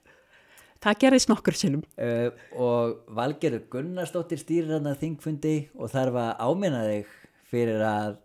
Það 0.85 1.01
gerðist 1.03 1.31
nokkur 1.31 1.57
sinnum. 1.59 1.83
uh, 1.99 2.29
og 2.55 3.01
Valgerður 3.19 3.65
Gunnarsdóttir 3.73 4.39
stýrir 4.39 4.77
hann 4.77 4.87
að 4.87 5.01
þingfundi 5.03 5.57
og 5.75 5.91
þarf 5.91 6.19
að 6.23 6.31
áminna 6.47 6.85
þig 6.87 7.13
fyrir 7.51 7.83
að 7.83 8.17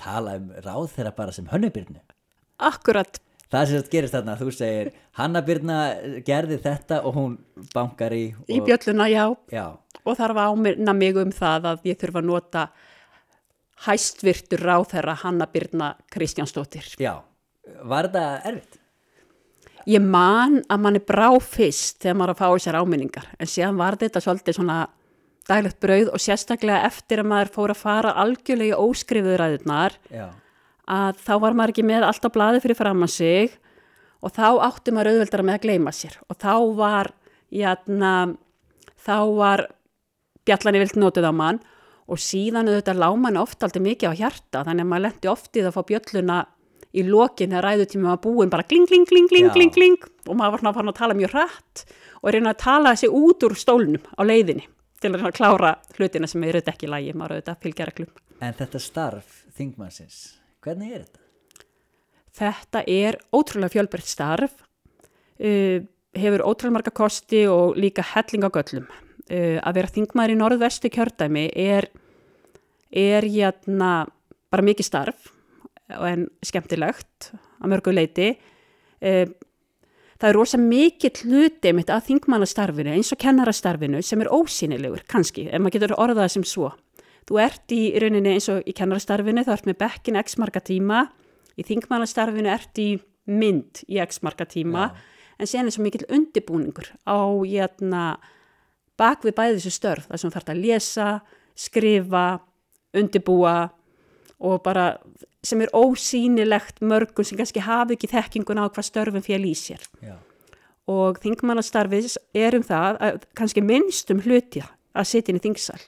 tala 0.00 0.36
um 0.40 0.50
ráð 0.64 0.86
þeirra 0.94 1.14
bara 1.16 1.34
sem 1.36 1.48
hönnubyrnu 1.48 2.00
Akkurat, 2.60 3.20
það 3.52 3.66
sem 3.66 3.78
þetta 3.78 3.92
gerist 3.94 4.16
þarna, 4.16 4.36
þú 4.36 4.52
segir 4.52 4.90
Hanna 5.16 5.40
Byrna 5.44 5.78
gerði 6.26 6.60
þetta 6.60 7.00
og 7.08 7.16
hún 7.16 7.38
bankar 7.72 8.12
í 8.16 8.26
og, 8.36 8.50
í 8.52 8.60
bjölluna, 8.66 9.08
já, 9.12 9.24
já, 9.52 9.66
og 10.04 10.18
þarf 10.20 10.42
að 10.42 10.52
áminna 10.52 10.96
mig 10.96 11.20
um 11.20 11.32
það 11.32 11.72
að 11.72 11.88
ég 11.88 12.00
þurfa 12.00 12.20
að 12.20 12.28
nota 12.28 12.66
hæstvirtur 13.86 14.64
ráðherra 14.68 15.16
Hanna 15.22 15.48
Birna 15.48 15.94
Kristjánsdóttir. 16.12 16.92
já 17.00 17.14
var 17.84 18.08
þetta 18.08 18.24
erfitt? 18.50 18.79
Ég 19.88 20.02
man 20.04 20.60
að 20.68 20.82
manni 20.84 21.00
brá 21.00 21.28
fyrst 21.40 22.02
þegar 22.02 22.18
maður 22.18 22.32
er 22.32 22.34
að 22.34 22.40
fá 22.40 22.48
þessar 22.50 22.80
áminningar, 22.82 23.30
en 23.40 23.48
síðan 23.48 23.80
var 23.80 23.96
þetta 24.00 24.20
svolítið 24.20 24.58
svona 24.58 24.78
daglegt 25.48 25.80
brauð 25.82 26.12
og 26.12 26.22
sérstaklega 26.22 26.84
eftir 26.86 27.22
að 27.22 27.30
maður 27.32 27.52
fór 27.54 27.72
að 27.72 27.80
fara 27.80 28.12
algjörlega 28.22 28.76
í 28.76 28.84
óskrifuður 28.84 29.44
já, 30.12 30.28
að 30.90 31.24
þá 31.24 31.34
var 31.40 31.56
maður 31.56 31.72
ekki 31.74 31.86
með 31.88 32.06
alltaf 32.06 32.34
blaði 32.34 32.62
fyrir 32.64 32.78
fram 32.78 33.02
að 33.06 33.14
sig 33.14 33.56
og 34.20 34.34
þá 34.36 34.46
átti 34.68 34.94
maður 34.94 35.14
auðveldara 35.14 35.46
með 35.48 35.58
að 35.58 35.66
gleyma 35.66 35.92
sér. 35.96 36.16
Og 36.28 36.38
þá 36.40 36.54
var, 36.76 37.12
jæna, 37.54 38.14
þá 39.00 39.16
var 39.36 39.66
bjallan 40.48 40.80
vilt 40.82 40.98
notið 41.00 41.28
á 41.28 41.32
mann 41.32 41.60
og 42.10 42.20
síðan 42.20 42.68
auðvitað 42.68 43.00
láman 43.00 43.38
oft 43.40 43.62
aldrei 43.64 43.84
mikið 43.84 44.12
á 44.12 44.18
hjarta 44.18 44.64
þannig 44.66 44.86
að 44.86 44.90
maður 44.92 45.04
lendi 45.06 45.30
oftið 45.30 45.68
að 45.68 45.76
fá 45.76 45.82
bjölluna 45.90 46.38
í 46.90 47.04
lokin 47.06 47.52
þegar 47.52 47.66
ræðutími 47.68 48.08
var 48.08 48.20
búin 48.24 48.50
bara 48.50 48.66
kling, 48.66 48.86
kling, 48.88 49.06
kling, 49.06 49.28
Já. 49.30 49.52
kling, 49.54 49.72
kling 49.74 49.98
og 50.26 50.34
maður 50.34 50.56
var 50.56 50.62
svona 50.62 50.74
farin 50.76 50.92
að 50.92 50.98
tala 50.98 51.16
mjög 51.18 51.34
hratt 51.36 51.84
og 52.20 52.34
reyna 52.34 52.54
að 52.54 52.62
tala 52.64 52.94
þessi 52.94 53.10
út 53.20 53.46
úr 53.46 53.56
stólnum 53.58 54.08
á 54.18 54.22
leiðinni 54.26 54.66
til 55.00 55.12
að 55.14 55.28
að 55.30 55.36
klára 55.38 55.70
hlutina 55.96 56.28
sem 56.28 56.42
er 56.44 56.58
auðvitað 56.58 56.74
ekki 56.74 56.88
í 56.88 56.90
lægi, 56.90 57.14
maður 57.16 57.36
auðvitað 57.38 57.62
fylgja 57.64 57.86
reglum. 57.88 58.10
en 58.40 58.56
þetta 58.58 58.80
starf 58.80 59.38
þingmannsins, 59.56 60.18
hvernig 60.64 60.92
er 60.92 61.04
þetta? 61.04 61.24
Þetta 62.40 62.82
er 62.86 63.18
ótrúlega 63.34 63.74
fjölbreytt 63.74 64.08
starf, 64.08 64.52
uh, 65.40 65.78
hefur 66.16 66.44
ótrúlega 66.44 66.76
marga 66.78 66.92
kosti 66.94 67.46
og 67.48 67.76
líka 67.76 68.04
helling 68.14 68.44
á 68.44 68.50
göllum. 68.50 68.86
Uh, 69.30 69.58
að 69.62 69.76
vera 69.78 69.94
þingmaður 69.94 70.34
í 70.34 70.38
norðvestu 70.40 70.90
kjördæmi 70.92 71.48
er, 71.54 71.86
er 72.90 73.26
jæna, 73.28 74.08
bara 74.50 74.66
mikið 74.66 74.88
starf 74.88 75.30
en 75.98 76.26
skemmtilegt 76.46 77.30
að 77.60 77.72
mörgu 77.72 77.94
leiti. 77.94 78.32
Uh, 79.00 79.26
það 80.20 80.28
er 80.28 80.36
rosa 80.36 80.60
mikið 80.60 81.22
hluti 81.24 81.72
mitt 81.76 81.90
að 81.92 82.10
þingmannastarfinu 82.10 82.92
eins 82.94 83.12
og 83.14 83.20
kennarastarfinu 83.22 84.02
sem 84.04 84.20
er 84.22 84.32
ósýnilegur 84.34 85.06
kannski, 85.10 85.48
ef 85.48 85.62
maður 85.62 85.78
getur 85.78 85.96
orðað 85.96 86.34
sem 86.36 86.46
svo. 86.46 86.74
Þú 87.28 87.40
ert 87.44 87.72
í 87.74 87.82
rauninni 88.00 88.34
eins 88.34 88.48
og 88.52 88.66
í 88.68 88.74
kennarastarfinu, 88.76 89.44
þá 89.46 89.54
ert 89.54 89.68
með 89.68 89.80
bekkin 89.80 90.18
x 90.20 90.36
marga 90.40 90.62
tíma, 90.64 91.06
í 91.56 91.64
þingmannastarfinu 91.66 92.50
ert 92.52 92.80
í 92.80 92.90
mynd 93.30 93.82
í 93.88 94.00
x 94.02 94.22
marga 94.26 94.46
tíma, 94.48 94.90
en 95.40 95.48
sen 95.48 95.68
er 95.68 95.74
svo 95.74 95.84
mikill 95.84 96.08
undibúningur 96.12 96.90
á 97.08 97.20
jæna, 97.46 98.04
bak 99.00 99.24
við 99.24 99.36
bæði 99.38 99.58
þessu 99.58 99.72
störf, 99.76 100.08
þar 100.08 100.20
sem 100.20 100.30
þú 100.30 100.36
þarf 100.36 100.52
að 100.52 100.62
lesa, 100.64 101.08
skrifa, 101.56 102.24
undibúa 102.96 103.56
og 104.40 104.62
bara 104.64 104.94
sem 105.46 105.60
er 105.64 105.70
ósýnilegt 105.72 106.82
mörgum 106.84 107.24
sem 107.24 107.38
kannski 107.38 107.62
hafi 107.64 107.96
ekki 107.96 108.10
þekkinguna 108.12 108.66
á 108.68 108.72
hvað 108.72 108.88
störfum 108.90 109.24
fél 109.24 109.44
í 109.48 109.54
sér. 109.56 109.84
Já, 110.04 110.18
og 110.90 111.20
þingmannastarfið 111.22 112.14
er 112.36 112.56
um 112.58 112.64
það, 112.66 112.98
að, 113.04 113.24
kannski 113.38 113.62
minnstum 113.64 114.22
hluti 114.24 114.62
að 114.62 115.08
sitja 115.10 115.32
inn 115.32 115.40
í 115.40 115.44
þingsal. 115.44 115.80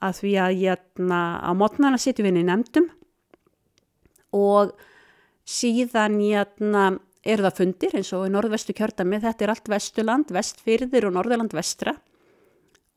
Að 0.00 0.22
því 0.22 0.32
að 0.40 0.62
jæna, 0.64 1.20
á 1.44 1.50
mótnana 1.56 2.00
sitjum 2.00 2.26
við 2.26 2.32
inn 2.32 2.42
í 2.42 2.48
nefndum 2.48 2.88
og 4.36 4.72
síðan 5.48 6.20
jæna, 6.24 6.84
er 7.20 7.42
það 7.44 7.58
fundir 7.58 7.98
eins 7.98 8.12
og 8.16 8.24
í 8.24 8.32
norðvestu 8.32 8.74
kjördami, 8.76 9.20
þetta 9.20 9.44
er 9.44 9.52
allt 9.52 9.68
vestuland, 9.68 10.30
vestfyrðir 10.32 11.10
og 11.10 11.18
norðurland 11.18 11.52
vestra. 11.52 11.92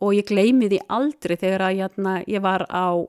Og 0.03 0.15
ég 0.15 0.27
gleymi 0.27 0.69
því 0.71 0.79
aldrei 0.91 1.35
þegar 1.39 1.67
að 1.67 1.81
jæna, 1.81 2.15
ég 2.31 2.43
var 2.43 2.65
á 2.71 3.03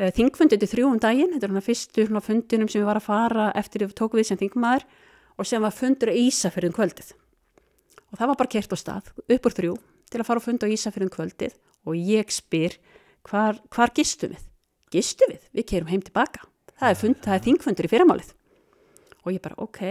þingfundið 0.00 0.62
til 0.62 0.70
þrjúum 0.74 1.00
daginn, 1.02 1.34
þetta 1.34 1.46
er 1.46 1.52
svona 1.52 1.66
fyrstu 1.66 2.06
svona 2.06 2.24
fundinum 2.24 2.70
sem 2.72 2.80
ég 2.80 2.88
var 2.88 3.00
að 3.00 3.08
fara 3.08 3.48
eftir 3.58 3.84
ég 3.84 3.96
tók 3.98 4.16
við 4.16 4.30
sem 4.30 4.40
þingmaður 4.40 4.86
og 5.36 5.48
sem 5.48 5.62
var 5.62 5.74
fundur 5.76 6.12
í 6.12 6.22
Ísafjörðin 6.28 6.76
kvöldið 6.76 7.12
og 8.10 8.18
það 8.18 8.30
var 8.32 8.38
bara 8.40 8.52
kert 8.54 8.72
á 8.72 8.78
stað 8.80 9.10
upp 9.20 9.48
úr 9.48 9.56
þrjú 9.56 9.74
til 10.10 10.22
að 10.22 10.28
fara 10.28 10.42
og 10.42 10.46
funda 10.46 10.66
á 10.66 10.72
Ísafjörðin 10.74 11.12
kvöldið 11.14 11.58
og 11.86 11.96
ég 11.96 12.32
spyr 12.34 12.78
hvar, 13.28 13.60
hvar 13.72 13.92
gistum 13.94 14.34
við? 14.34 14.46
Gistum 14.90 15.30
við? 15.32 15.44
Við 15.54 15.68
kerum 15.70 15.92
heim 15.92 16.02
tilbaka. 16.02 16.46
Það 16.80 16.88
er, 16.88 16.98
fund, 16.98 17.20
það 17.22 17.36
er 17.36 17.44
þingfundur 17.44 17.86
í 17.86 17.92
fyrirmálið. 17.92 18.32
Og 19.20 19.32
ég 19.34 19.42
bara, 19.44 19.58
ok. 19.60 19.82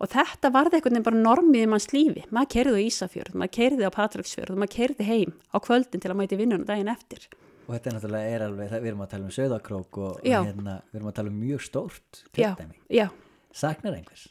Og 0.00 0.08
þetta 0.08 0.52
varði 0.54 0.78
einhvern 0.78 0.96
veginn 0.96 1.06
bara 1.10 1.22
normið 1.26 1.64
í 1.66 1.68
manns 1.68 1.90
lífi. 1.92 2.24
Maður 2.32 2.52
kerði 2.54 2.80
á 2.80 2.86
Ísafjörð, 2.86 3.36
maður 3.36 3.54
kerði 3.58 3.88
á 3.90 3.96
Patraksfjörð 3.96 4.54
og 4.54 4.62
maður 4.62 4.74
kerði 4.78 5.08
heim 5.10 5.34
á 5.52 5.56
kvöldin 5.60 6.02
til 6.02 6.12
að 6.12 6.20
mæti 6.22 6.38
vinnunum 6.40 6.68
daginn 6.68 6.92
eftir. 6.92 7.26
Og 7.70 7.76
þetta 7.76 7.86
er 7.86 7.94
náttúrulega 7.94 8.34
er 8.34 8.42
alveg, 8.48 8.72
við 8.74 8.90
erum 8.90 9.02
að 9.04 9.10
tala 9.12 9.26
um 9.28 9.34
söðakrók 9.36 9.98
og 10.02 10.20
hérna, 10.26 10.72
við 10.90 10.98
erum 10.98 11.10
að 11.12 11.16
tala 11.20 11.30
um 11.30 11.36
mjög 11.38 11.60
stórt 11.62 12.22
kjöldæmi. 12.34 12.80
Já, 12.90 13.04
já. 13.04 13.06
Saknar 13.54 13.94
einhvers? 13.94 14.24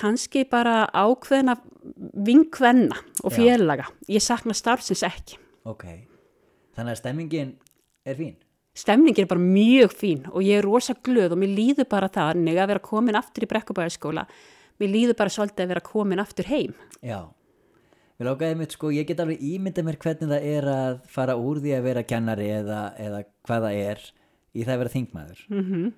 Kanski 0.00 0.46
bara 0.48 0.86
ákveðna 0.88 1.58
vinkvenna 2.24 2.96
og 3.20 3.34
félaga. 3.36 3.90
Ég 4.08 4.24
sakna 4.24 4.56
starfsins 4.56 5.04
ekki. 5.04 5.36
Ok, 5.68 5.84
þannig 6.78 6.96
að 6.96 7.02
stemmingin 7.02 7.52
er 8.08 8.16
fín? 8.16 8.38
Stemningin 8.80 9.26
er 9.26 9.28
bara 9.28 9.42
mjög 9.42 9.92
fín 9.98 10.24
og 10.30 10.40
ég 10.46 10.62
er 10.62 10.64
rosa 10.64 10.94
glöð 10.94 11.34
og 11.34 11.42
mér 11.42 11.52
líður 11.58 11.88
bara 11.90 12.08
þannig 12.08 12.56
að 12.56 12.70
vera 12.72 12.84
komin 12.86 13.18
aftur 13.18 13.44
í 13.44 13.50
brekkubæðaskóla. 13.50 14.24
Mér 14.80 14.92
líður 14.94 15.18
bara 15.18 15.34
svolítið 15.34 15.66
að 15.66 15.72
vera 15.74 15.84
komin 15.84 16.22
aftur 16.22 16.48
heim. 16.48 16.72
Já, 17.04 17.26
við 18.20 18.28
lákaðum 18.28 18.62
mitt 18.62 18.76
sko, 18.76 18.92
ég 18.92 19.08
get 19.08 19.20
alveg 19.24 19.40
ímyndað 19.40 19.88
mér 19.88 20.00
hvernig 20.04 20.32
það 20.34 20.48
er 20.52 20.70
að 20.74 21.02
fara 21.08 21.36
úr 21.40 21.60
því 21.64 21.74
að 21.76 21.86
vera 21.88 22.06
kennari 22.06 22.48
eða, 22.60 22.80
eða 23.00 23.24
hvað 23.48 23.66
það 23.66 23.82
er 23.88 24.06
í 24.52 24.64
það 24.64 24.72
að 24.74 24.80
vera 24.84 24.94
þingmaður. 24.96 25.44
Mm 25.48 25.62
-hmm. 25.66 25.92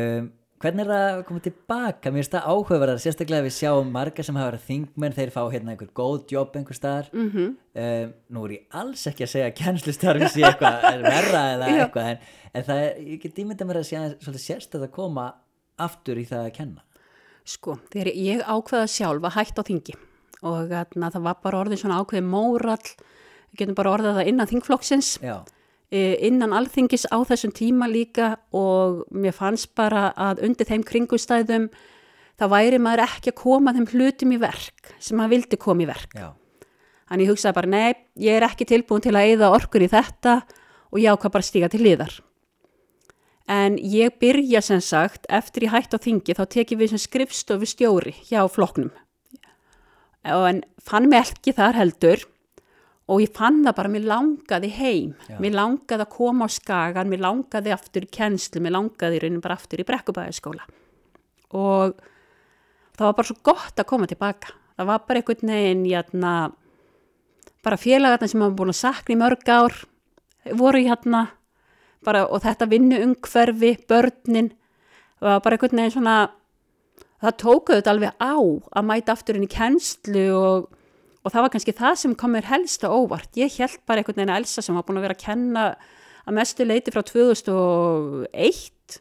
um, 0.00 0.34
Hvernig 0.56 0.86
er 0.86 0.88
það 0.88 1.06
að 1.10 1.18
koma 1.28 1.40
tilbaka? 1.44 2.10
Mér 2.10 2.22
finnst 2.22 2.32
það 2.32 2.46
áhugaverðar, 2.48 3.00
sérstaklega 3.02 3.44
við 3.44 3.52
sjáum 3.58 3.90
marga 3.92 4.24
sem 4.24 4.38
hafa 4.38 4.46
verið 4.54 4.62
þingmenn, 4.64 5.14
þeir 5.18 5.32
fá 5.34 5.42
hérna 5.52 5.74
einhver 5.74 5.90
góð 6.00 6.32
jobb 6.32 6.56
einhver 6.56 6.78
staðar. 6.78 7.10
Mm 7.12 7.26
-hmm. 7.34 7.50
um, 7.82 8.14
nú 8.32 8.44
er 8.46 8.54
ég 8.54 8.78
alls 8.80 9.02
ekki 9.10 9.26
að 9.26 9.32
segja 9.34 9.50
að 9.50 9.58
kennslustarfi 9.58 10.30
sé 10.32 10.46
eitthvað 10.48 11.02
verra 11.04 11.42
eða 11.52 11.68
eitthvað, 11.74 12.08
en, 12.08 12.18
en 12.54 12.66
það 12.70 12.80
er, 12.86 12.96
ég 13.04 13.20
get 13.20 13.38
ímynda 13.44 13.68
mér 13.68 13.82
að 13.82 13.88
sé 13.90 14.40
sérstaklega 14.46 14.88
að 14.88 14.96
koma 14.96 15.26
aftur 15.76 16.16
í 16.16 16.24
það 16.24 16.46
að 16.46 16.56
kenna. 16.56 16.82
Sko, 17.44 17.76
þegar 17.92 18.12
ég 18.16 18.40
ákveða 18.40 18.86
sjálf 18.88 19.28
að 19.28 19.36
hætta 19.36 19.60
á 19.60 19.68
þingi 19.68 19.94
og 20.46 20.72
atna, 20.76 21.10
það 21.14 21.28
var 21.28 21.42
bara 21.44 21.60
orðið 21.64 21.82
svona 21.82 22.00
ákveði 22.00 22.24
mórall, 22.30 22.94
við 23.50 23.60
getum 23.62 23.78
bara 23.78 23.92
orðið 23.96 24.18
það 24.20 24.32
innan 24.32 24.50
þingflokksins. 24.52 25.12
Já 25.24 25.36
innan 25.90 26.50
alþingis 26.50 27.06
á 27.14 27.18
þessum 27.22 27.52
tíma 27.54 27.86
líka 27.86 28.36
og 28.50 29.04
mér 29.14 29.34
fannst 29.36 29.70
bara 29.78 30.08
að 30.18 30.42
undir 30.48 30.66
þeim 30.66 30.82
kringustæðum 30.82 31.68
það 32.36 32.52
væri 32.52 32.80
maður 32.82 33.04
ekki 33.06 33.32
að 33.32 33.38
koma 33.40 33.74
þeim 33.76 33.86
hlutum 33.92 34.34
í 34.34 34.40
verk 34.40 34.94
sem 34.98 35.16
maður 35.16 35.36
vildi 35.36 35.60
koma 35.60 35.84
í 35.84 35.88
verk. 35.88 36.16
Já. 36.16 36.32
Þannig 37.06 37.22
ég 37.22 37.30
hugsaði 37.30 37.54
bara, 37.54 37.70
nei, 37.70 37.94
ég 38.18 38.36
er 38.36 38.46
ekki 38.48 38.66
tilbúin 38.66 39.04
til 39.04 39.14
að 39.14 39.32
eða 39.36 39.52
orkur 39.54 39.84
í 39.84 39.90
þetta 39.90 40.40
og 40.90 40.98
ég 40.98 41.14
ákvað 41.14 41.36
bara 41.36 41.46
stíga 41.46 41.70
til 41.70 41.84
liðar. 41.86 42.16
En 43.46 43.76
ég 43.78 44.16
byrja 44.18 44.58
sem 44.64 44.80
sagt, 44.82 45.28
eftir 45.30 45.68
ég 45.68 45.74
hætti 45.76 45.94
á 45.94 46.02
þingi, 46.02 46.34
þá 46.34 46.44
tekið 46.50 46.80
við 46.80 46.92
sem 46.92 47.02
skrifstofu 47.04 47.68
stjóri 47.70 48.16
hjá 48.26 48.42
floknum. 48.50 48.90
En 50.26 50.64
fann 50.82 51.06
mig 51.10 51.22
ekki 51.22 51.54
þar 51.54 51.78
heldur 51.78 52.24
og 53.06 53.22
ég 53.22 53.30
fann 53.36 53.60
það 53.62 53.76
bara, 53.78 53.90
mér 53.92 54.06
langaði 54.10 54.70
heim, 54.74 55.12
Já. 55.30 55.36
mér 55.42 55.54
langaði 55.54 56.02
að 56.02 56.14
koma 56.16 56.46
á 56.46 56.50
skagan, 56.50 57.10
mér 57.10 57.22
langaði 57.22 57.74
aftur 57.74 58.06
í 58.06 58.10
kennslu, 58.10 58.62
mér 58.64 58.74
langaði 58.74 59.18
í 59.18 59.22
rauninu 59.22 59.42
bara 59.44 59.54
aftur 59.54 59.82
í 59.82 59.86
brekkubæðaskóla. 59.86 60.66
Og 61.54 61.94
það 62.98 63.04
var 63.06 63.18
bara 63.20 63.28
svo 63.28 63.36
gott 63.46 63.78
að 63.78 63.88
koma 63.92 64.10
tilbaka. 64.10 64.56
Það 64.76 64.90
var 64.90 65.04
bara 65.06 65.22
einhvern 65.22 65.52
veginn, 65.54 65.86
jæna, 65.86 66.32
bara 67.62 67.78
félagarna 67.78 68.28
sem 68.30 68.42
hafa 68.42 68.58
búin 68.58 68.74
að 68.74 68.80
sakna 68.80 69.14
í 69.14 69.20
mörg 69.22 69.52
ár, 69.54 69.78
voru 70.58 70.82
hérna, 70.82 71.22
og 72.06 72.38
þetta 72.42 72.68
vinnu 72.70 72.98
umhverfi, 73.06 73.72
börnin, 73.86 74.50
það 75.22 75.30
var 75.30 75.46
bara 75.46 75.56
einhvern 75.60 75.80
veginn 75.80 75.94
svona, 75.94 76.18
það 77.22 77.38
tókuðu 77.42 77.80
þetta 77.80 77.94
alveg 77.94 78.18
á 78.20 78.36
að 78.36 78.88
mæta 78.90 79.14
aftur 79.16 79.38
inn 79.38 79.46
í 79.46 79.52
kennslu 79.52 80.26
og 80.36 80.72
og 81.26 81.32
það 81.34 81.42
var 81.42 81.52
kannski 81.56 81.74
það 81.74 81.96
sem 81.98 82.14
kom 82.14 82.36
mér 82.36 82.46
helst 82.46 82.84
á 82.86 82.88
óvart. 82.88 83.32
Ég 83.34 83.50
held 83.58 83.80
bara 83.88 83.98
einhvern 83.98 84.20
veginn 84.20 84.30
að 84.30 84.44
Elsa 84.44 84.62
sem 84.62 84.76
var 84.78 84.84
búin 84.86 85.00
að 85.00 85.06
vera 85.08 85.16
að 85.16 85.24
kenna 85.24 85.64
að 86.22 86.36
mestu 86.38 86.66
leiti 86.66 86.94
frá 86.94 87.02
2001 87.02 89.00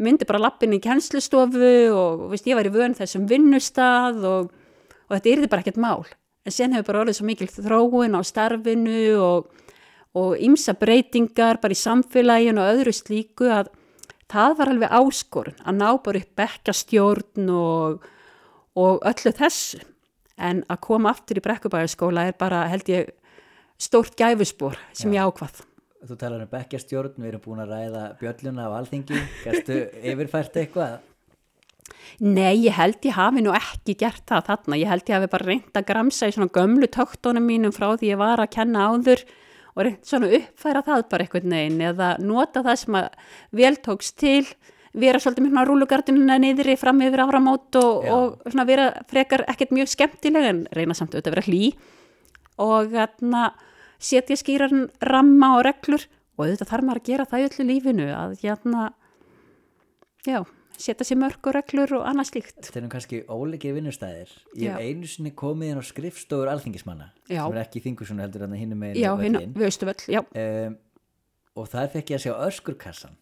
myndi 0.00 0.28
bara 0.28 0.40
lappin 0.40 0.76
í 0.76 0.80
kennslustofu 0.82 1.72
og 1.92 2.28
veist, 2.30 2.46
ég 2.48 2.56
var 2.56 2.68
í 2.68 2.72
vön 2.72 2.94
þessum 2.96 3.26
vinnustad 3.28 4.22
og, 4.24 4.52
og 5.08 5.16
þetta 5.16 5.32
yrði 5.34 5.50
bara 5.50 5.64
ekkert 5.64 5.82
mál. 5.82 6.06
En 6.46 6.54
sen 6.54 6.72
hefur 6.72 6.92
bara 6.92 7.02
orðið 7.02 7.18
svo 7.18 7.26
mikil 7.28 7.50
þróun 7.50 8.16
á 8.16 8.20
starfinu 8.24 9.02
og, 9.20 9.50
ymsa 10.40 10.76
breytingar 10.78 11.60
bara 11.60 11.74
í 11.74 11.82
samfélaginu 11.82 12.62
og 12.62 12.78
öðru 12.78 12.94
slíku 12.94 13.50
að 13.50 13.74
það 14.30 14.56
var 14.58 14.72
alveg 14.72 14.96
áskorun 15.00 15.62
að 15.64 15.78
ná 15.80 15.88
bara 16.04 16.22
upp 16.22 16.34
bekkastjórn 16.40 17.50
og, 17.54 18.04
og 18.78 19.08
öllu 19.10 19.32
þessu 19.36 19.82
en 20.40 20.62
að 20.72 20.82
koma 20.86 21.12
aftur 21.12 21.40
í 21.40 21.44
brekkubæðaskóla 21.44 22.28
er 22.30 22.38
bara 22.40 22.64
held 22.70 22.88
ég 22.90 23.10
stórt 23.80 24.16
gæfuspor 24.18 24.78
sem 24.92 25.12
Já. 25.12 25.20
ég 25.20 25.28
ákvað. 25.28 25.60
Þú 26.00 26.16
talar 26.16 26.40
um 26.46 26.48
bekkjastjórn, 26.48 27.16
við 27.20 27.28
erum 27.34 27.42
búin 27.44 27.60
að 27.60 27.74
ræða 27.74 28.04
bjölluna 28.20 28.68
á 28.72 28.76
alþingi, 28.78 29.20
gæstu 29.44 29.76
yfirfært 30.12 30.56
eitthvað? 30.62 31.00
Nei, 32.20 32.64
ég 32.64 32.76
held 32.76 33.04
ég 33.04 33.16
hafi 33.16 33.42
nú 33.44 33.52
ekki 33.56 33.96
gert 34.00 34.24
það 34.28 34.46
þarna, 34.48 34.78
ég 34.80 34.90
held 34.90 35.10
ég 35.10 35.18
hafi 35.18 35.30
bara 35.32 35.48
reynd 35.48 35.76
að 35.76 35.86
gramsa 35.90 36.28
í 36.28 36.34
svona 36.36 36.52
gömlu 36.54 36.88
töktónum 36.92 37.44
mínum 37.44 37.74
frá 37.74 37.90
því 37.92 38.14
ég 38.14 38.20
var 38.20 38.40
að 38.40 38.52
kenna 38.56 38.88
áður 38.88 39.24
og 39.74 39.84
reynd 39.86 40.04
svona 40.06 40.30
uppfæra 40.38 40.82
það 40.86 41.06
bara 41.12 41.26
einhvern 41.26 41.56
veginn 41.56 41.80
eða 41.92 42.10
nota 42.24 42.64
það 42.66 42.78
sem 42.82 43.00
að 43.00 43.08
vel 43.60 43.74
tóks 43.84 44.12
til 44.18 44.44
vera 45.00 45.20
svolítið 45.22 45.46
með 45.46 45.68
rúlugardinuna 45.68 46.38
niðri 46.42 46.74
fram 46.78 47.02
yfir 47.06 47.22
áramót 47.22 47.78
og, 47.78 48.06
og 48.10 48.48
svona 48.50 48.66
vera 48.66 48.88
frekar 49.10 49.44
ekkert 49.50 49.74
mjög 49.76 49.92
skemmtileg 49.92 50.48
en 50.48 50.62
reyna 50.74 50.96
samt 50.98 51.14
auðvitað 51.14 51.30
að 51.30 51.36
vera 51.36 51.46
hlý. 51.46 51.64
Og 52.60 52.90
þarna 52.94 53.44
setja 54.02 54.38
skýran 54.40 54.88
ramma 55.04 55.54
og 55.58 55.66
reglur 55.68 56.06
og 56.36 56.46
auðvitað 56.46 56.72
þarf 56.72 56.88
maður 56.88 57.02
að 57.02 57.10
gera 57.10 57.28
það 57.30 57.42
í 57.42 57.46
öllu 57.50 57.68
lífinu 57.68 58.08
að 58.16 58.34
hérna 58.42 58.88
já, 60.26 60.40
setja 60.80 61.06
sér 61.06 61.18
mörg 61.20 61.46
og 61.50 61.54
reglur 61.56 61.92
og 62.00 62.04
annað 62.10 62.28
slíkt 62.32 62.60
Þetta 62.66 62.80
eru 62.80 62.88
kannski 62.94 63.20
óleikir 63.28 63.74
vinnustæðir. 63.76 64.30
Ég 64.56 64.72
hef 64.74 64.80
einu 64.80 65.06
sinni 65.12 65.32
komið 65.36 65.72
inn 65.74 65.80
á 65.80 65.84
skrifstofur 65.84 66.50
alþingismanna, 66.52 67.10
Já. 67.28 67.42
sem 67.44 67.56
er 67.56 67.62
ekki 67.64 67.82
þingusunni 67.86 68.24
heldur 68.24 68.46
en 68.46 68.54
það 68.54 68.62
hinnum 68.64 68.78
meginn. 68.84 69.02
já, 69.04 69.10
völlinn. 69.20 69.52
við 69.54 69.68
Östuvöll, 69.70 70.04
já, 70.08 70.20
Um, 70.34 70.78
og 71.56 71.68
þar 71.68 71.88
fekk 71.92 72.10
ég 72.14 72.16
að 72.20 72.24
sjá 72.26 72.34
öskurkassan. 72.48 73.16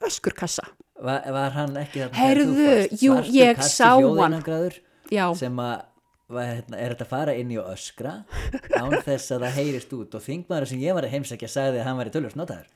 öskurkassa 0.00 0.62
Var, 0.98 1.22
var 1.30 1.50
hann 1.54 1.76
ekki 1.78 2.00
þarna 2.02 2.16
fórst? 2.16 3.02
jú, 3.02 3.14
ég 3.34 3.60
sá 3.62 3.92
hann. 3.94 5.34
sem 5.38 5.56
að 5.62 5.84
var, 6.28 6.44
hérna, 6.44 6.76
er 6.76 6.92
þetta 6.94 7.04
að 7.06 7.12
fara 7.12 7.34
inn 7.38 7.52
í 7.54 7.58
öskra 7.62 8.24
án 8.80 8.96
þess 9.06 9.30
að 9.32 9.44
það 9.46 9.54
heyrist 9.60 9.92
út 9.96 10.16
og 10.18 10.24
þingmaður 10.26 10.66
sem 10.72 10.82
ég 10.82 10.94
var 10.98 11.06
að 11.06 11.14
heimsækja 11.14 11.48
sagði 11.48 11.80
að 11.80 11.86
hann 11.88 12.00
væri 12.02 12.12
tölvöld 12.16 12.36
notaður 12.36 12.66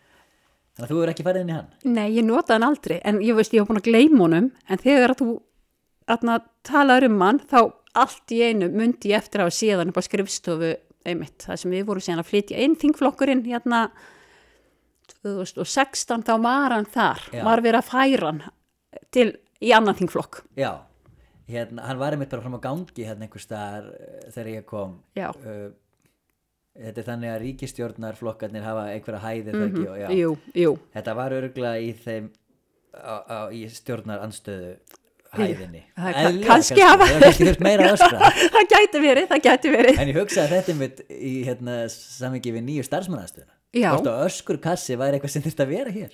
þannig 0.76 0.88
að 0.88 0.92
þú 0.94 1.02
er 1.02 1.12
ekki 1.12 1.26
farið 1.26 1.44
inn 1.44 1.52
í 1.52 1.56
hann? 1.56 1.70
Nei, 1.84 2.08
ég 2.16 2.26
notaði 2.26 2.58
hann 2.58 2.68
aldrei 2.68 2.98
en 3.04 3.20
ég 3.24 3.36
veist, 3.38 3.54
ég 3.54 3.64
var 3.64 3.70
búin 3.70 3.82
að 3.82 3.90
gleyma 3.90 4.24
honum 4.24 4.48
en 4.68 4.82
þegar 4.82 5.14
að 5.14 5.22
þú 5.22 5.28
atna, 6.12 6.38
talaður 6.66 7.08
um 7.10 7.20
hann, 7.22 7.42
þá 7.50 7.60
allt 8.02 8.32
í 8.34 8.40
einu 8.46 8.70
myndi 8.72 9.12
ég 9.12 9.20
eftir 9.20 9.42
að 9.42 9.50
hafa 9.50 9.58
síðan 9.58 9.92
upp 9.92 10.00
á 10.00 10.08
skrifstofu 10.08 10.72
einmitt, 11.08 11.44
það 11.44 11.60
sem 11.60 11.74
við 11.74 11.86
vorum 11.88 12.04
síðan 12.04 12.22
að 12.22 12.30
flytja 12.30 12.62
inn 12.64 12.76
þingflokkurinn 12.78 13.44
hérna 13.48 13.82
2016 15.22 16.24
þá 16.26 16.32
var 16.42 16.76
hann 16.76 16.88
þar, 16.88 17.26
Já. 17.34 17.42
var 17.46 17.62
verið 17.64 17.80
að 17.82 17.90
færa 17.90 18.30
hann 18.30 18.42
til 19.14 19.28
í 19.62 19.72
annan 19.76 19.98
þingflokk. 19.98 20.42
Já, 20.58 20.72
hérna, 21.50 21.84
hann 21.88 22.00
var 22.00 22.16
einmitt 22.16 22.32
bara 22.32 22.44
fram 22.44 22.58
á 22.58 22.64
gangi 22.64 23.06
hérna 23.06 23.26
einhver 23.26 23.42
staðar 23.42 23.90
uh, 23.92 24.26
þegar 24.32 24.50
ég 24.54 24.66
kom. 24.68 24.96
Já, 25.18 25.28
uh, 25.30 25.68
þetta 26.78 27.02
er 27.02 27.06
þannig 27.10 27.30
að 27.34 27.40
ríkistjórnarflokkarnir 27.46 28.62
hafa 28.64 28.84
einhverja 28.94 29.20
hæði 29.26 29.52
mm 29.52 29.64
ekki 29.68 29.84
og 29.88 29.96
já, 30.00 30.08
Mhm. 30.08 30.18
jú, 30.18 30.36
jú. 30.54 30.78
Þetta 30.94 31.14
var 31.18 31.30
örgla 31.32 31.72
í 31.80 31.92
þeim 32.04 32.30
á, 32.96 33.14
á, 33.28 33.38
í 33.52 33.62
stjórnar 33.68 34.20
anstöðu 34.24 34.76
hæðinni. 35.32 35.82
Það 35.96 36.12
ka- 36.12 36.46
kannski 36.48 36.80
hafa- 36.84 37.06
það 37.08 37.22
það 38.56 38.66
gæti 38.72 39.00
verið, 39.00 39.28
það 39.32 39.42
gæti 39.48 39.70
verið. 39.76 39.98
en 39.98 40.08
ég 40.08 40.18
hugsa 40.20 40.44
að 40.46 40.54
þetta 40.58 40.74
mitt 40.76 41.00
í 41.08 41.34
hérna, 41.46 41.76
samingi 41.88 42.52
við 42.52 42.64
nýju 42.68 42.84
starfsmannastöðuna. 42.88 43.54
Hvort 43.72 44.06
að 44.12 44.26
öskur 44.28 44.58
kassi 44.60 44.96
væri 45.00 45.16
eitthvað 45.16 45.30
sem 45.32 45.42
að 45.64 45.68
vera 45.72 45.90
hér 45.90 46.12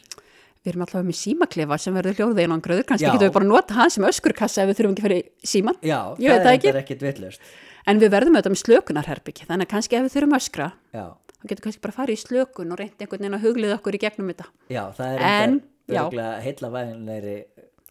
Við 0.65 0.73
erum 0.73 0.85
alltaf 0.85 1.07
með 1.07 1.19
símaklefa 1.21 1.79
sem 1.79 1.95
verður 1.95 2.19
hljóðið 2.19 2.43
einangröður, 2.45 2.87
kannski 2.89 3.07
Já. 3.07 3.13
getum 3.15 3.29
við 3.29 3.37
bara 3.39 3.49
nota 3.49 3.77
hann 3.79 3.93
sem 3.95 4.07
öskurkassa 4.09 4.65
ef 4.65 4.71
við 4.73 4.81
þurfum 4.81 4.95
ekki 4.97 5.05
að 5.05 5.09
fyrir 5.09 5.23
síman. 5.53 5.79
já, 5.87 6.01
Ég 6.19 6.35
það 6.35 6.49
er 6.49 6.53
ekki. 6.57 6.69
þetta 6.69 6.83
ekkit 6.85 7.07
vitlaust 7.07 7.41
En 7.89 8.03
við 8.03 8.11
verðum 8.13 8.37
auðvitað 8.37 8.53
með 8.53 8.63
slökunarherbyggi, 8.65 9.47
þannig 9.49 9.69
að 9.69 9.73
kannski 9.73 9.97
ef 9.97 10.03
við 10.05 10.15
þurfum 10.17 10.37
öskra, 10.37 10.67
já, 10.93 11.05
þá 11.39 11.45
getum 11.47 11.57
við 11.57 11.65
kannski 11.69 11.83
bara 11.87 11.95
að 11.95 11.99
fara 12.03 12.13
í 12.13 12.19
slökun 12.21 12.75
og 12.75 12.81
reyndi 12.83 13.05
einhvern 13.07 13.23
veginn 13.23 13.39
að 13.39 13.47
huglið 13.47 13.75
okkur 13.79 13.97
í 13.97 14.01
gegnum 14.03 14.33
þetta 14.33 14.47
já, 14.75 14.83
það 14.99 15.15
er 15.15 15.55
já. 15.89 16.03
heilla 16.45 16.71
væginleiri 16.75 17.37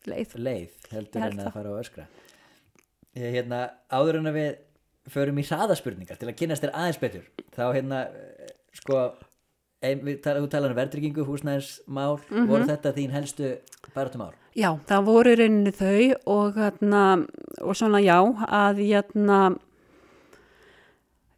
leið. 0.08 0.36
leið 0.38 0.92
heldur 0.94 1.26
en 1.28 1.42
að 1.42 1.54
fara 1.56 1.74
á 1.74 1.76
öskra 1.82 2.06
ég, 3.18 3.32
hérna, 3.40 3.62
áður 3.90 4.20
en 4.22 4.32
að 4.32 4.38
við 4.38 4.50
förum 5.14 5.40
í 5.40 5.46
hraðaspurningar 5.48 6.20
til 6.20 6.28
að 6.30 6.38
kynast 6.42 6.66
þér 6.66 6.76
aðeins 6.76 7.02
betur 7.02 7.28
þá 7.56 7.64
hérna 7.72 8.04
eh, 8.12 8.52
sko 8.76 9.02
við 9.82 10.22
tala, 10.26 10.42
þú 10.42 10.50
talar 10.50 10.72
um 10.74 10.78
verðryggingu, 10.80 11.26
húsnæðismál 11.28 12.20
Mhm. 12.32 12.48
voru 12.50 12.66
þetta 12.66 12.94
þín 12.96 13.12
helstu 13.12 13.58
baratumál 13.94 14.34
Já, 14.58 14.72
það 14.88 15.04
voru 15.06 15.36
rauninni 15.38 15.72
þau 15.72 16.16
og, 16.26 16.56
hérna, 16.56 17.28
og 17.62 17.76
svona 17.78 18.02
já 18.02 18.18
að 18.50 18.80
hérna, 18.82 19.56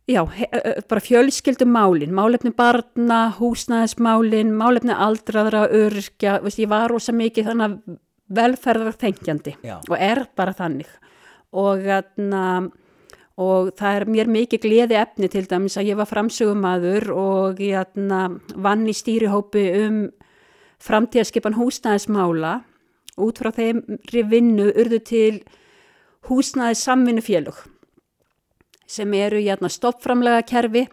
já, 0.10 0.24
he, 0.32 0.48
bara 0.90 1.02
fjölskyldum 1.04 1.70
málin, 1.70 2.14
málefni 2.16 2.52
barna, 2.56 3.34
húsnæðismálin, 3.38 4.54
málefni 4.56 4.96
aldraðra, 4.96 5.68
örkja, 5.70 6.40
veist, 6.42 6.60
ég 6.64 6.70
var 6.72 6.90
rosa 6.90 7.12
mikið 7.12 7.46
þannig 7.52 7.68
að 7.68 8.00
velferðar 8.30 8.98
þengjandi 9.02 9.56
Já. 9.66 9.80
og 9.90 9.98
er 10.00 10.24
bara 10.38 10.54
þannig 10.54 10.88
og 11.52 11.80
hérna, 11.84 12.72
og 13.40 13.72
það 13.80 13.96
er 13.96 14.06
mér 14.12 14.32
mikið 14.32 14.64
gleði 14.66 14.98
efni 15.00 15.30
til 15.32 15.46
dæmis 15.48 15.78
að 15.80 15.94
ég 15.94 16.00
var 16.00 16.10
framsögumadur 16.10 17.08
og 17.16 17.62
ég 17.64 17.78
hérna, 17.78 18.26
vann 18.60 18.84
í 18.90 18.96
stýrihópi 18.96 19.64
um 19.86 20.02
framtíðarskipan 20.84 21.56
húsnæðismála. 21.56 22.60
Út 23.20 23.40
frá 23.40 23.52
þeim 23.56 23.82
vinnu 24.32 24.70
urðu 24.72 25.00
til 25.08 25.34
húsnæðis 26.28 26.84
samvinnufélug 26.88 27.66
sem 28.90 29.12
eru 29.14 29.40
hérna, 29.44 29.70
stoppframlega 29.70 30.44
kerfi 30.50 30.88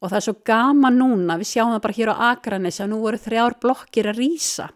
og 0.00 0.08
það 0.08 0.18
er 0.18 0.24
svo 0.24 0.36
gaman 0.46 0.98
núna, 1.00 1.36
við 1.40 1.50
sjáum 1.50 1.74
það 1.74 1.82
bara 1.84 1.96
hér 1.98 2.12
á 2.14 2.22
Akranes 2.30 2.80
að 2.80 2.92
nú 2.92 3.00
voru 3.02 3.20
þrjár 3.20 3.56
blokkir 3.60 4.08
að 4.08 4.20
rýsa 4.22 4.68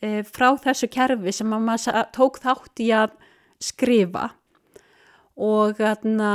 e, 0.00 0.22
frá 0.24 0.54
þessu 0.62 0.88
kerfi 0.92 1.34
sem 1.34 1.52
að 1.52 1.66
maður 1.66 2.06
tók 2.16 2.40
þátt 2.44 2.84
í 2.84 2.90
að 2.96 3.16
skrifa 3.60 4.30
og 5.36 5.76
hérna 5.80 6.30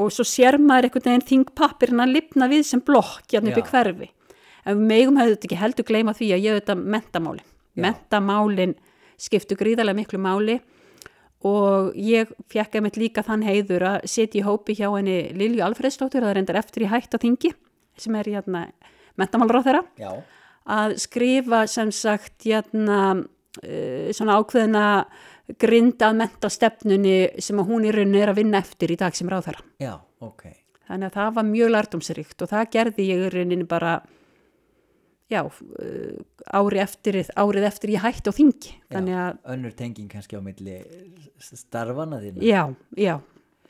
og 0.00 0.08
svo 0.14 0.24
sér 0.24 0.56
maður 0.56 0.88
einhvern 0.88 1.08
veginn 1.08 1.28
þingpappirinn 1.28 2.02
að 2.02 2.14
lifna 2.16 2.48
við 2.48 2.62
sem 2.64 2.80
blokk 2.80 3.26
hérna 3.34 3.52
upp 3.52 3.60
í 3.60 3.66
hverfi. 3.68 4.08
En 4.64 4.84
megum 4.88 5.18
hefðu 5.20 5.34
þetta 5.34 5.48
ekki 5.48 5.60
heldur 5.60 5.88
gleyma 5.88 6.14
því 6.16 6.28
að 6.32 6.46
ég 6.46 6.60
þetta 6.60 6.76
mentamálin 6.78 7.48
Já. 7.72 7.82
mentamálin 7.86 8.74
skiptu 9.20 9.56
gríðarlega 9.56 9.96
miklu 9.96 10.20
máli 10.20 10.58
og 11.48 11.96
ég 11.98 12.30
fekk 12.52 12.78
einmitt 12.78 12.98
líka 13.00 13.24
þann 13.26 13.42
heiður 13.46 13.86
að 13.88 14.06
sitja 14.10 14.42
í 14.42 14.46
hópi 14.46 14.76
hjá 14.78 14.86
henni 14.92 15.32
Lilju 15.34 15.64
Alfredsdóttur, 15.66 16.22
það 16.22 16.36
reyndar 16.38 16.60
eftir 16.60 16.86
í 16.86 16.90
hætt 16.92 17.16
á 17.16 17.22
þingi 17.22 17.52
sem 17.98 18.14
er 18.18 18.30
hérna 18.30 18.66
mentamálráð 19.20 19.66
þeirra 19.68 19.82
já, 19.98 20.12
að 20.78 20.94
skrifa 21.02 21.64
sem 21.70 21.90
sagt 21.94 22.46
hérna, 22.46 23.00
uh, 23.64 24.12
svona 24.14 24.38
ákveðina 24.38 24.86
grindað 25.58 26.16
mentastefnunni 26.20 27.16
sem 27.42 27.60
að 27.60 27.70
hún 27.70 27.86
í 27.86 27.92
rauninni 27.94 28.22
er 28.22 28.32
að 28.32 28.42
vinna 28.42 28.60
eftir 28.62 28.94
í 28.94 28.98
dag 29.00 29.14
sem 29.16 29.30
ráð 29.30 29.50
þeirra. 29.50 29.64
já, 29.82 29.94
ok. 30.22 30.44
Þannig 30.88 31.08
að 31.08 31.14
það 31.16 31.36
var 31.36 31.46
mjög 31.48 31.70
lærdomsrikt 31.72 32.42
og 32.44 32.50
það 32.50 32.70
gerði 32.74 33.06
ég 33.08 33.22
í 33.22 33.30
rauninni 33.32 33.66
bara 33.68 33.92
já, 35.32 35.42
uh, 35.46 36.16
ári 36.52 36.82
eftir, 36.82 37.22
árið 37.38 37.68
eftir 37.68 37.94
ég 37.94 38.04
hætti 38.04 38.28
á 38.28 38.32
þingi. 38.36 38.74
Að, 38.92 39.38
önnur 39.54 39.76
tenging 39.78 40.10
kannski 40.12 40.36
á 40.36 40.42
milli 40.44 40.80
starfana 41.40 42.20
þína. 42.22 42.42
Já, 42.44 42.66
já, 42.98 43.16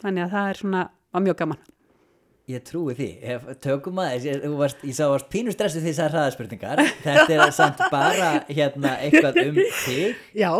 þannig 0.03 0.27
að 0.27 0.35
það 0.35 0.51
er 0.51 0.61
svona, 0.62 0.83
var 1.14 1.25
mjög 1.29 1.38
gaman. 1.44 1.62
Ég 2.51 2.64
trúi 2.66 2.94
því, 2.99 3.09
ef 3.23 3.44
tökum 3.62 4.01
að 4.03 4.27
ég, 4.27 4.44
varst, 4.59 4.81
ég 4.83 4.96
sá 4.99 5.05
varst 5.07 5.29
pínu 5.31 5.53
stressu 5.55 5.79
því 5.79 5.92
þessar 5.92 6.16
hraðaspurningar. 6.16 6.83
Þetta 7.05 7.37
er 7.37 7.53
samt 7.55 7.85
bara 7.92 8.33
hérna 8.49 8.96
eitthvað 8.99 9.38
um 9.44 9.61
þig. 9.85 10.16
Já, 10.35 10.51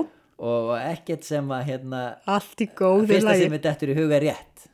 og 0.43 0.73
ekkert 0.79 1.25
sem 1.27 1.51
að 1.55 1.67
hérna 1.71 2.01
allt 2.27 2.63
í 2.65 2.69
góðu 2.79 3.07
fyrsta 3.11 3.31
lagi. 3.31 3.45
sem 3.47 3.57
er 3.59 3.63
dettur 3.69 3.93
í 3.93 3.99
huga 3.99 4.17
er 4.19 4.25
rétt 4.27 4.65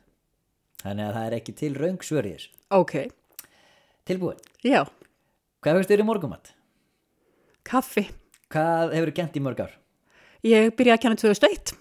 þannig 0.83 1.05
að 1.09 1.13
það 1.17 1.27
er 1.29 1.35
ekki 1.39 1.55
til 1.59 1.73
raung 1.77 1.99
svör 2.05 2.29
í 2.29 2.33
þessu 2.37 2.55
Ok, 2.79 2.93
tilbúin, 4.09 4.37
já, 4.65 4.83
hvað 5.61 5.71
hefur 5.75 5.87
styrir 5.89 6.05
morgumat? 6.07 6.51
kaffi. 7.69 8.07
Hvað 8.49 8.93
hefur 8.97 9.11
gent 9.13 9.35
í 9.37 9.41
mörg 9.45 9.59
ár? 9.61 9.73
Ég 10.45 10.71
byrjaði 10.73 10.95
að 10.97 11.01
kenna 11.03 11.19
2001, 11.21 11.73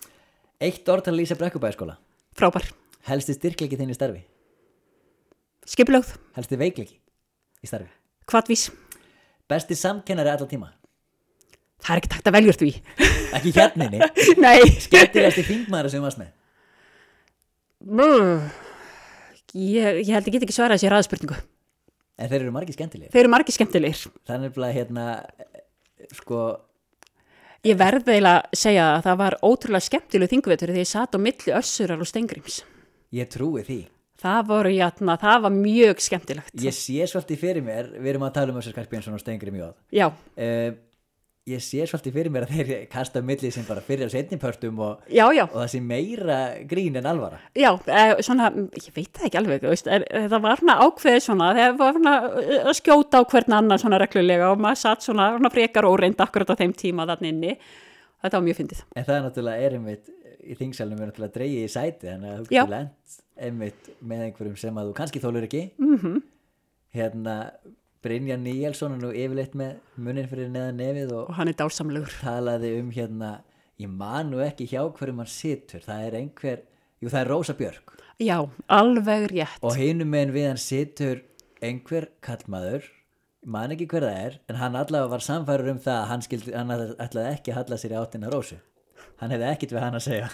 Eitt 0.60 0.88
orð 0.90 1.04
til 1.06 1.12
að 1.14 1.18
lýsa 1.22 1.36
brekkubæðskóla 1.38 1.94
frábær. 2.36 2.66
helsti 3.08 3.36
styrkleiki 3.38 3.78
þinn 3.78 3.92
í 3.94 3.96
starfi 3.96 4.24
Skipilögð, 5.68 6.14
helsti 6.36 6.56
veikleiki 6.60 6.96
í 7.64 7.68
starfi 7.68 7.88
kvatvís. 8.28 8.68
besti 9.48 9.76
samkennari 9.78 10.28
allar 10.32 10.48
tíma 10.50 10.72
Það 11.78 11.92
er 11.94 12.00
ekki 12.02 12.10
takt 12.14 12.28
að 12.30 12.34
velja 12.38 12.52
úr 12.52 12.58
því. 12.60 12.70
ekki 13.38 13.52
hérninni, 13.54 14.00
Nei. 14.44 14.58
skemmtilegasti 14.82 15.44
þingmaður 15.46 15.90
sem 15.94 16.02
varst 16.04 16.18
með. 16.20 16.32
Ég, 19.58 20.00
ég 20.04 20.10
held 20.12 20.26
ég 20.28 20.34
get 20.34 20.44
ekki 20.44 20.54
svarað 20.56 20.76
þessi 20.78 20.90
ræðspurningu. 20.92 21.36
en 22.18 22.28
þeir 22.30 22.42
eru 22.42 22.52
margir 22.52 22.74
skemmtilegir 22.74 23.12
Þeir 23.14 23.22
eru 23.24 23.30
margir 23.32 23.54
skemmtilegir. 23.54 24.00
er 24.28 24.40
nefnilega 24.42 24.76
hérna 24.76 25.04
sko, 26.18 26.40
Ég 27.66 27.74
verð 27.78 28.06
eiginlega 28.06 28.42
að 28.44 28.58
segja 28.58 28.84
að 28.96 29.00
það 29.06 29.16
var 29.22 29.36
ótrúlega 29.42 29.86
skemmtileg 29.88 30.30
þingvetur 30.30 30.70
þegar 30.70 30.82
ég 30.84 30.90
satt 30.90 31.14
á 31.14 31.18
milli 31.18 31.54
össurar 31.58 32.02
og 32.04 32.06
stengrims. 32.10 32.60
ég 33.14 33.30
trúi 33.32 33.62
því 33.66 33.78
Það 34.18 34.46
voru 34.50 34.70
játna, 34.74 35.14
það 35.18 35.42
var 35.46 35.52
mjög 35.54 36.00
skemmtilegt. 36.02 36.54
ég 36.58 36.74
sé 36.74 37.06
svolítið 37.06 37.38
fyrir 37.38 37.62
mér 37.62 37.88
við 38.02 38.08
erum 38.12 38.26
að 38.26 38.34
tala 38.34 38.52
um 38.52 38.58
Össur 38.58 38.74
ég 41.48 41.62
sé 41.64 41.86
svolítið 41.88 42.14
fyrir 42.18 42.32
mér 42.34 42.44
að 42.46 42.52
þeir 42.58 42.70
kasta 42.92 43.20
á 43.20 43.28
milli 43.28 43.50
sem 43.54 43.64
bara 43.68 43.80
fyrir 43.84 44.08
á 44.08 44.14
setnipörtum 44.14 44.78
og, 44.84 45.02
og 45.08 45.56
það 45.56 45.70
sé 45.72 45.80
meira 45.84 46.38
grín 46.68 46.96
en 47.00 47.08
alvara 47.10 47.40
já, 47.56 47.70
eh, 47.88 48.14
svona, 48.26 48.50
ég 48.76 48.90
veit 48.96 49.10
það 49.16 49.26
ekki 49.30 49.40
alveg, 49.40 49.66
veist, 49.70 49.86
er, 49.88 50.04
eh, 50.10 50.28
það 50.28 50.44
var 50.46 50.62
svona 50.62 50.78
ákveðið 50.86 51.24
svona, 51.26 51.50
það 51.58 51.76
var 51.82 51.98
svona 51.98 52.14
eh, 52.44 52.62
að 52.68 52.76
skjóta 52.80 53.20
á 53.20 53.28
hvern 53.32 53.58
annan 53.58 53.82
svona 53.82 54.00
reglulega 54.04 54.52
og 54.52 54.62
maður 54.64 54.82
satt 54.84 55.06
svona, 55.08 55.30
svona 55.38 55.52
frekar 55.54 55.88
óreind 55.88 56.20
akkurat 56.24 56.52
á 56.52 56.60
þeim 56.60 56.74
tíma 56.76 57.06
þannig 57.12 57.32
inni. 57.34 57.56
Þetta 58.18 58.34
var 58.40 58.46
mjög 58.48 58.56
fyndið. 58.58 58.80
en 58.96 59.04
það 59.06 59.14
er 59.16 59.26
náttúrulega 59.28 59.66
er 59.68 59.74
einmitt 59.78 60.08
í 60.48 60.54
þingsalunum 60.58 61.02
er 61.04 61.10
náttúrulega 61.12 61.34
dreigið 61.36 61.64
í 61.64 61.70
sæti 61.70 62.08
þannig 62.08 62.32
að 62.34 62.48
þú 62.48 62.64
lent 62.72 63.18
einmitt 63.38 63.90
með 64.02 64.22
einhverjum 64.26 64.56
sem 64.58 64.80
að 64.80 64.88
þú 64.88 64.94
kannski 64.98 65.22
þólur 65.22 65.46
ekki 65.46 65.62
Mm 65.78 65.92
Mhm. 65.98 66.22
hérna 66.94 67.34
Brynja 68.08 68.38
Níelsson 68.40 68.96
er 68.96 69.02
nú 69.04 69.12
yfirleitt 69.12 69.54
með 69.58 69.76
munin 70.00 70.28
fyrir 70.30 70.48
neðan 70.54 70.78
nefið 70.80 71.12
og 71.18 71.30
Og 71.34 71.36
hann 71.38 71.52
er 71.52 71.56
dásamlegur. 71.60 72.14
talaði 72.22 72.70
um 72.80 72.90
hérna 72.96 73.32
ég 73.78 73.90
man 73.92 74.30
nú 74.32 74.40
ekki 74.42 74.66
hjá 74.72 74.80
hverjum 74.96 75.20
hann 75.22 75.28
situr 75.30 75.84
það 75.84 76.06
er 76.08 76.16
einhver, 76.22 76.62
jú 77.04 77.12
það 77.12 77.20
er 77.20 77.30
Rósa 77.34 77.54
Björk 77.58 77.92
Já, 78.18 78.38
alveg 78.66 79.28
rétt. 79.30 79.60
og 79.62 79.76
hinum 79.78 80.08
meginn 80.10 80.32
við 80.34 80.48
hann 80.48 80.58
situr 80.62 81.20
einhver 81.62 82.08
kallmaður 82.24 82.88
man 83.46 83.70
ekki 83.76 83.86
hver 83.92 84.02
það 84.08 84.24
er 84.24 84.38
en 84.50 84.58
hann 84.58 84.74
allavega 84.80 85.12
var 85.12 85.22
samfærur 85.22 85.70
um 85.76 85.78
það 85.84 86.00
að 86.00 86.08
hann, 86.10 86.24
skildi, 86.26 86.54
hann 86.56 86.72
ætlaði 86.98 87.28
ekki 87.36 87.52
að 87.54 87.60
halla 87.60 87.78
sér 87.78 87.94
í 87.94 88.00
áttina 88.00 88.32
Rósu 88.32 88.58
hann 89.20 89.30
hefði 89.36 89.52
ekkit 89.52 89.76
við 89.76 89.84
hann 89.84 89.98
að 90.00 90.06
segja 90.08 90.32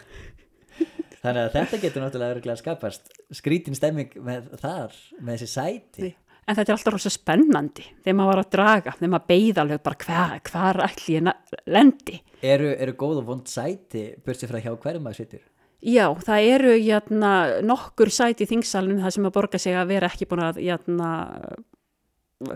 þannig 1.24 1.40
að 1.46 1.52
þetta 1.58 1.80
getur 1.82 2.02
náttúrulega 2.04 2.56
skapast 2.60 3.12
skrítin 3.32 3.76
stemming 3.76 4.12
með 4.24 4.48
þar 4.60 4.96
með 5.20 5.36
þessi 5.38 5.50
sæti 5.52 6.10
En 6.46 6.56
þetta 6.56 6.68
er 6.72 6.76
alltaf 6.76 6.92
rosa 6.92 7.10
spennandi 7.10 7.84
þegar 8.04 8.16
maður 8.18 8.30
var 8.34 8.42
að 8.44 8.50
draga, 8.52 8.92
þegar 8.98 9.12
maður 9.14 9.28
beigð 9.32 9.60
alveg 9.62 9.82
bara 9.86 9.96
hvar, 10.04 10.40
hvar 10.50 10.80
ætli 10.88 11.14
ég 11.16 11.22
na- 11.24 11.36
lendi. 11.66 12.18
eru, 12.42 12.74
eru 12.76 12.92
góð 13.00 13.18
og 13.22 13.24
vond 13.30 13.46
sæti 13.48 14.02
bursið 14.26 14.50
frá 14.52 14.60
hjá 14.60 14.74
hverjum 14.76 15.02
maður 15.06 15.20
situr 15.22 15.40
Já, 15.84 16.06
það 16.16 16.46
eru 16.54 16.74
jæna, 16.80 17.30
nokkur 17.64 18.08
sæti 18.08 18.44
í 18.44 18.48
þingsalunum 18.48 19.02
það 19.04 19.10
sem 19.16 19.26
að 19.28 19.32
borga 19.36 19.58
sig 19.60 19.74
að 19.76 19.88
vera 19.92 20.08
ekki 20.08 20.24
búin 20.30 20.40
að 20.46 20.60
jæna, 20.64 21.08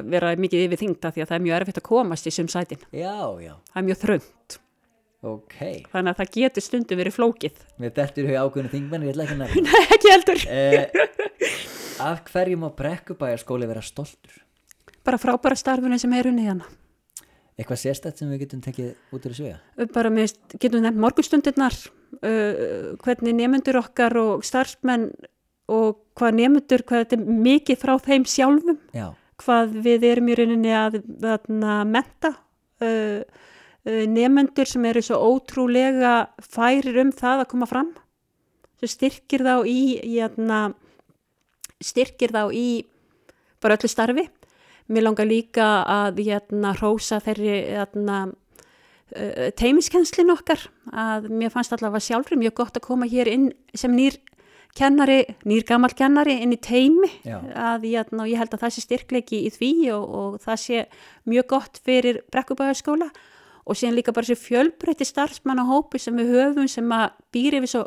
vera 0.09 0.31
mikið 0.37 0.65
yfir 0.69 0.81
þingta 0.81 1.11
því 1.13 1.23
að 1.25 1.29
það 1.31 1.37
er 1.39 1.45
mjög 1.47 1.57
erfitt 1.63 1.81
að 1.81 1.87
komast 1.89 2.27
í 2.29 2.33
sum 2.33 2.49
sætin. 2.49 2.81
já, 2.93 3.17
já, 3.41 3.55
Það 3.73 3.81
er 3.83 3.87
mjög 3.89 4.01
þröngt. 4.05 4.59
ok 5.29 5.57
Þannig 5.93 6.13
að 6.13 6.19
það 6.21 6.33
getur 6.39 6.63
stundum 6.69 6.99
verið 7.01 7.17
flókið. 7.19 7.57
mér 7.81 7.93
dettur 7.97 8.29
hjá 8.29 8.41
ákveðinu 8.45 8.73
þingmenn 8.77 9.07
ég 9.09 9.13
ætla 9.13 9.25
ekki 9.25 9.37
að 9.37 9.43
nefna 9.45 9.63
Nei, 9.69 9.85
ekki 9.97 10.13
heldur. 10.13 10.45
eh, 10.49 10.87
af 12.01 12.23
hverju 12.31 12.59
má 12.61 12.69
brekkubæjarskóli 12.75 13.69
vera 13.69 13.83
stoltur 13.83 14.45
Bara 15.05 15.19
frábæra 15.19 15.57
starfinu 15.57 15.97
sem 15.99 16.13
er 16.13 16.27
unnið 16.29 16.51
hana. 16.51 16.67
Eitthvað 17.59 17.79
sérstætt 17.81 18.21
sem 18.21 18.29
við 18.29 18.43
getum 18.45 18.61
tekið 18.63 18.91
út 19.15 19.25
úr 19.25 19.33
þessu 19.33 19.47
vega? 19.47 19.87
bara 19.95 20.11
með, 20.13 20.35
getum 20.55 20.79
við 20.79 20.85
nefnt 20.85 21.01
morgunstundirnar 21.03 21.77
uh, 22.23 22.97
hvernig 23.03 23.37
nefnendur 23.39 23.81
okkar 23.81 24.15
og 24.21 24.45
starfsmenn 24.47 25.09
og 25.69 25.99
hvað 26.19 26.37
nefnendur, 26.39 26.85
hvað 26.87 27.05
þetta 27.05 27.17
er 27.19 27.41
mikið 27.49 27.81
frá 27.81 27.95
þeim 28.05 28.27
sjálfum, 28.29 28.79
Já, 28.97 29.09
hvað 29.43 29.79
við 29.85 30.07
erum 30.09 30.31
í 30.31 30.37
rauninni 30.39 30.75
að, 30.77 31.01
að 31.25 31.49
menta 31.89 32.35
uh, 32.35 33.23
uh, 33.23 34.05
nefnendur 34.13 34.71
sem 34.71 34.87
eru 34.93 35.05
svo 35.05 35.19
ótrúlega 35.33 36.15
færir 36.45 37.01
um 37.03 37.13
það 37.17 37.45
að 37.45 37.51
koma 37.55 37.71
fram 37.71 37.95
sem 38.79 38.93
styrkir 38.93 39.43
þá 39.43 39.55
í, 39.67 39.81
í 40.07 40.21
atna, 40.23 40.69
styrkir 41.85 42.35
þá 42.35 42.43
í 42.55 42.69
bara 43.63 43.79
öllu 43.79 43.91
starfi. 43.91 44.29
Mér 44.89 45.05
langar 45.05 45.29
líka 45.29 45.67
að 45.85 46.23
hérna 46.25 46.73
hrósa 46.79 47.19
þeirri 47.21 47.57
hérna, 47.75 48.19
uh, 48.31 49.49
teimiskenslin 49.59 50.33
okkar. 50.33 50.63
Að 50.89 51.29
mér 51.29 51.53
fannst 51.53 51.75
allavega 51.77 52.07
sjálfur 52.07 52.41
mjög 52.41 52.57
gott 52.63 52.81
að 52.81 52.87
koma 52.89 53.09
hér 53.11 53.31
inn 53.31 53.51
sem 53.77 53.93
nýr 53.93 54.17
kennari, 54.79 55.23
nýr 55.49 55.65
gammal 55.67 55.93
kennari 55.97 56.39
inn 56.43 56.55
í 56.55 56.61
teimi 56.61 57.11
Já. 57.27 57.41
að 57.41 57.89
hérna, 57.89 58.25
og 58.25 58.31
ég 58.31 58.41
held 58.41 58.55
að 58.55 58.65
það 58.65 58.75
sé 58.75 58.85
styrkleiki 58.85 59.41
í 59.49 59.53
því 59.55 59.73
og, 59.97 60.05
og 60.21 60.39
það 60.45 60.63
sé 60.65 60.85
mjög 61.29 61.49
gott 61.55 61.81
fyrir 61.85 62.21
brekkubæðarskóla 62.33 63.09
og 63.69 63.77
síðan 63.77 63.99
líka 63.99 64.15
bara 64.17 64.29
þessi 64.29 64.49
fjölbreytti 64.49 65.09
starfsmann 65.09 65.61
á 65.61 65.65
hópi 65.69 66.01
sem 66.01 66.17
við 66.17 66.33
höfum 66.37 66.69
sem 66.71 66.93
að 66.95 67.17
býri 67.35 67.63
við 67.65 67.75
svo 67.75 67.85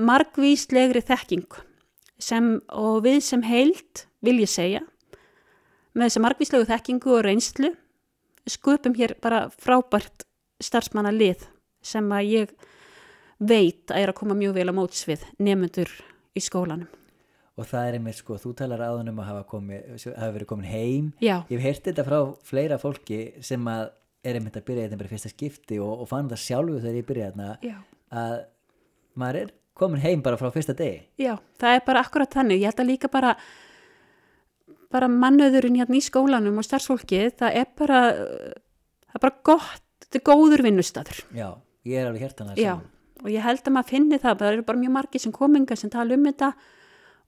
margvíslegri 0.00 1.04
þekking 1.04 1.58
sem, 2.18 2.60
og 2.68 3.02
við 3.04 3.20
sem 3.26 3.42
heild 3.46 4.04
vil 4.24 4.38
ég 4.42 4.50
segja 4.50 4.82
með 5.94 6.08
þessa 6.08 6.22
margvíslegu 6.24 6.68
þekkingu 6.68 7.12
og 7.18 7.24
reynslu 7.26 7.70
skupum 8.50 8.94
hér 8.98 9.16
bara 9.22 9.46
frábært 9.62 10.26
starfsmanna 10.62 11.12
lið 11.14 11.46
sem 11.84 12.06
að 12.12 12.30
ég 12.32 12.54
veit 13.44 13.90
að 13.90 14.02
er 14.02 14.12
að 14.12 14.18
koma 14.20 14.36
mjög 14.38 14.54
vel 14.58 14.68
á 14.70 14.74
móts 14.76 15.04
við 15.08 15.24
nefnendur 15.38 15.90
í 16.34 16.42
skólanum. 16.42 16.88
og 17.56 17.66
það 17.70 17.88
er 17.88 17.96
einmitt 17.98 18.18
sko, 18.18 18.34
þú 18.40 18.54
talar 18.58 18.80
áðan 18.82 19.12
um 19.12 19.20
að 19.22 19.28
hafa, 19.30 19.42
komi, 19.46 19.76
hafa 20.02 20.30
verið 20.34 20.48
komin 20.50 20.66
heim. 20.66 21.12
Já, 21.22 21.44
Ég 21.46 21.60
hef 21.60 21.62
heyrt 21.62 21.84
þetta 21.86 22.04
frá 22.08 22.18
fleira 22.42 22.78
fólki 22.82 23.20
sem 23.46 23.62
að 23.70 23.92
er 24.24 24.38
einmitt 24.40 24.56
að 24.58 24.64
byrja 24.66 24.86
þetta 24.88 24.98
bara 25.02 25.12
fyrsta 25.12 25.30
skipti 25.30 25.78
og, 25.78 26.00
og 26.02 26.08
fann 26.10 26.30
það 26.32 26.40
sjálfu 26.42 26.80
þegar 26.80 26.98
ég 26.98 27.06
byrja 27.06 27.28
þarna 27.30 27.50
að 28.24 28.34
maður 29.20 29.40
er 29.44 29.52
komin 29.74 30.02
heim 30.04 30.22
bara 30.22 30.38
frá 30.40 30.50
fyrsta 30.54 30.74
degi 30.78 31.02
já, 31.20 31.34
það 31.60 31.76
er 31.78 31.84
bara 31.86 32.02
akkurat 32.04 32.34
þannig. 32.34 32.62
Ég 32.62 32.70
held 32.70 32.82
að 32.84 32.90
líka 32.92 33.10
bara, 33.12 33.34
bara 34.94 35.10
mannöðurinn 35.10 35.78
hérna 35.80 35.98
í 35.98 36.04
skólanum 36.04 36.60
og 36.62 36.66
starfsfólkið, 36.66 37.34
það 37.42 37.60
er 37.60 37.70
bara, 37.78 38.00
það 39.08 39.18
er 39.18 39.24
bara 39.26 39.38
gott, 39.50 39.86
þetta 40.06 40.20
er 40.20 40.26
góður 40.30 40.64
vinnustadur. 40.68 41.22
Já, 41.34 41.48
ég 41.90 42.00
er 42.00 42.10
alveg 42.10 42.26
hértan 42.28 42.52
að 42.54 42.62
Já, 42.62 42.74
og 43.24 43.30
ég 43.32 43.46
held 43.46 43.64
að 43.64 43.76
maður 43.76 43.94
finni 43.96 44.20
það, 44.22 44.38
það 44.42 44.52
eru 44.52 44.66
bara 44.70 44.82
mjög 44.84 44.96
margir 44.98 45.24
sem 45.24 45.34
kominga 45.34 45.78
sem 45.80 45.92
tala 45.92 46.18
um 46.18 46.28
þetta 46.30 46.52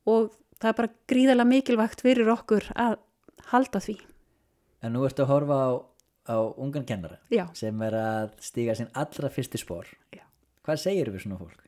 og 0.06 0.30
það 0.60 0.70
er 0.70 0.78
bara 0.80 0.94
gríðarlega 1.10 1.50
mikilvægt 1.50 2.06
fyrir 2.06 2.30
okkur 2.36 2.70
að 2.78 2.98
halda 3.50 3.82
því. 3.82 3.98
En 4.86 4.94
nú 4.94 5.02
ertu 5.08 5.24
að 5.24 5.32
horfa 5.32 5.58
á, 5.58 5.70
á 6.30 6.36
ungan 6.62 6.86
kennara 6.86 7.18
Já, 7.32 7.48
sem 7.58 7.82
er 7.82 7.96
að 7.98 8.34
stíga 8.44 8.76
sinn 8.78 8.92
allra 8.94 9.30
fyrsti 9.32 9.58
spór 9.58 9.88
Já. 10.14 10.22
Hvað 10.66 10.82
segir 10.82 11.10
við 11.10 11.24
svona 11.26 11.38
fólk? 11.40 11.65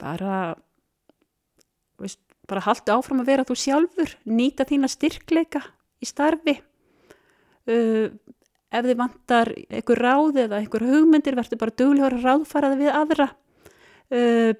Bara, 0.00 0.38
veist, 2.00 2.20
bara 2.50 2.64
haldu 2.66 2.94
áfram 2.94 3.22
að 3.22 3.30
vera 3.32 3.46
þú 3.48 3.56
sjálfur, 3.58 4.14
nýta 4.28 4.66
þína 4.68 4.90
styrkleika 4.92 5.62
í 6.02 6.08
starfi. 6.08 6.58
Uh, 7.64 8.12
ef 8.74 8.84
þið 8.84 8.98
vantar 9.00 9.52
einhver 9.70 10.02
ráð 10.04 10.40
eða 10.44 10.60
einhver 10.60 10.84
hugmyndir, 10.84 11.36
verður 11.38 11.62
bara 11.62 11.76
duglegur 11.80 12.18
að 12.18 12.26
ráðfaraði 12.28 12.80
við 12.82 12.94
aðra. 13.00 13.28
Uh, 14.12 14.52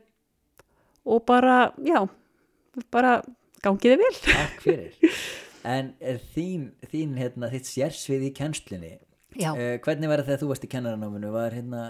og 1.05 1.25
bara, 1.29 1.59
já, 1.85 2.01
bara 2.95 3.19
gangiði 3.65 4.01
vel. 4.01 4.15
Takk 4.25 4.63
fyrir 4.65 4.95
En 5.65 5.95
er 6.05 6.19
þín, 6.35 6.69
þín 6.93 7.15
hérna, 7.17 7.49
þitt 7.53 7.69
sérsvið 7.71 8.27
í 8.29 8.33
kennslunni 8.37 8.91
Já. 9.33 9.55
uh, 9.57 9.77
hvernig 9.81 10.11
var 10.11 10.21
það 10.21 10.27
þegar 10.29 10.43
þú 10.43 10.49
varst 10.51 10.67
í 10.67 10.71
kennaranáminu 10.75 11.31
var 11.33 11.57
hérna 11.57 11.85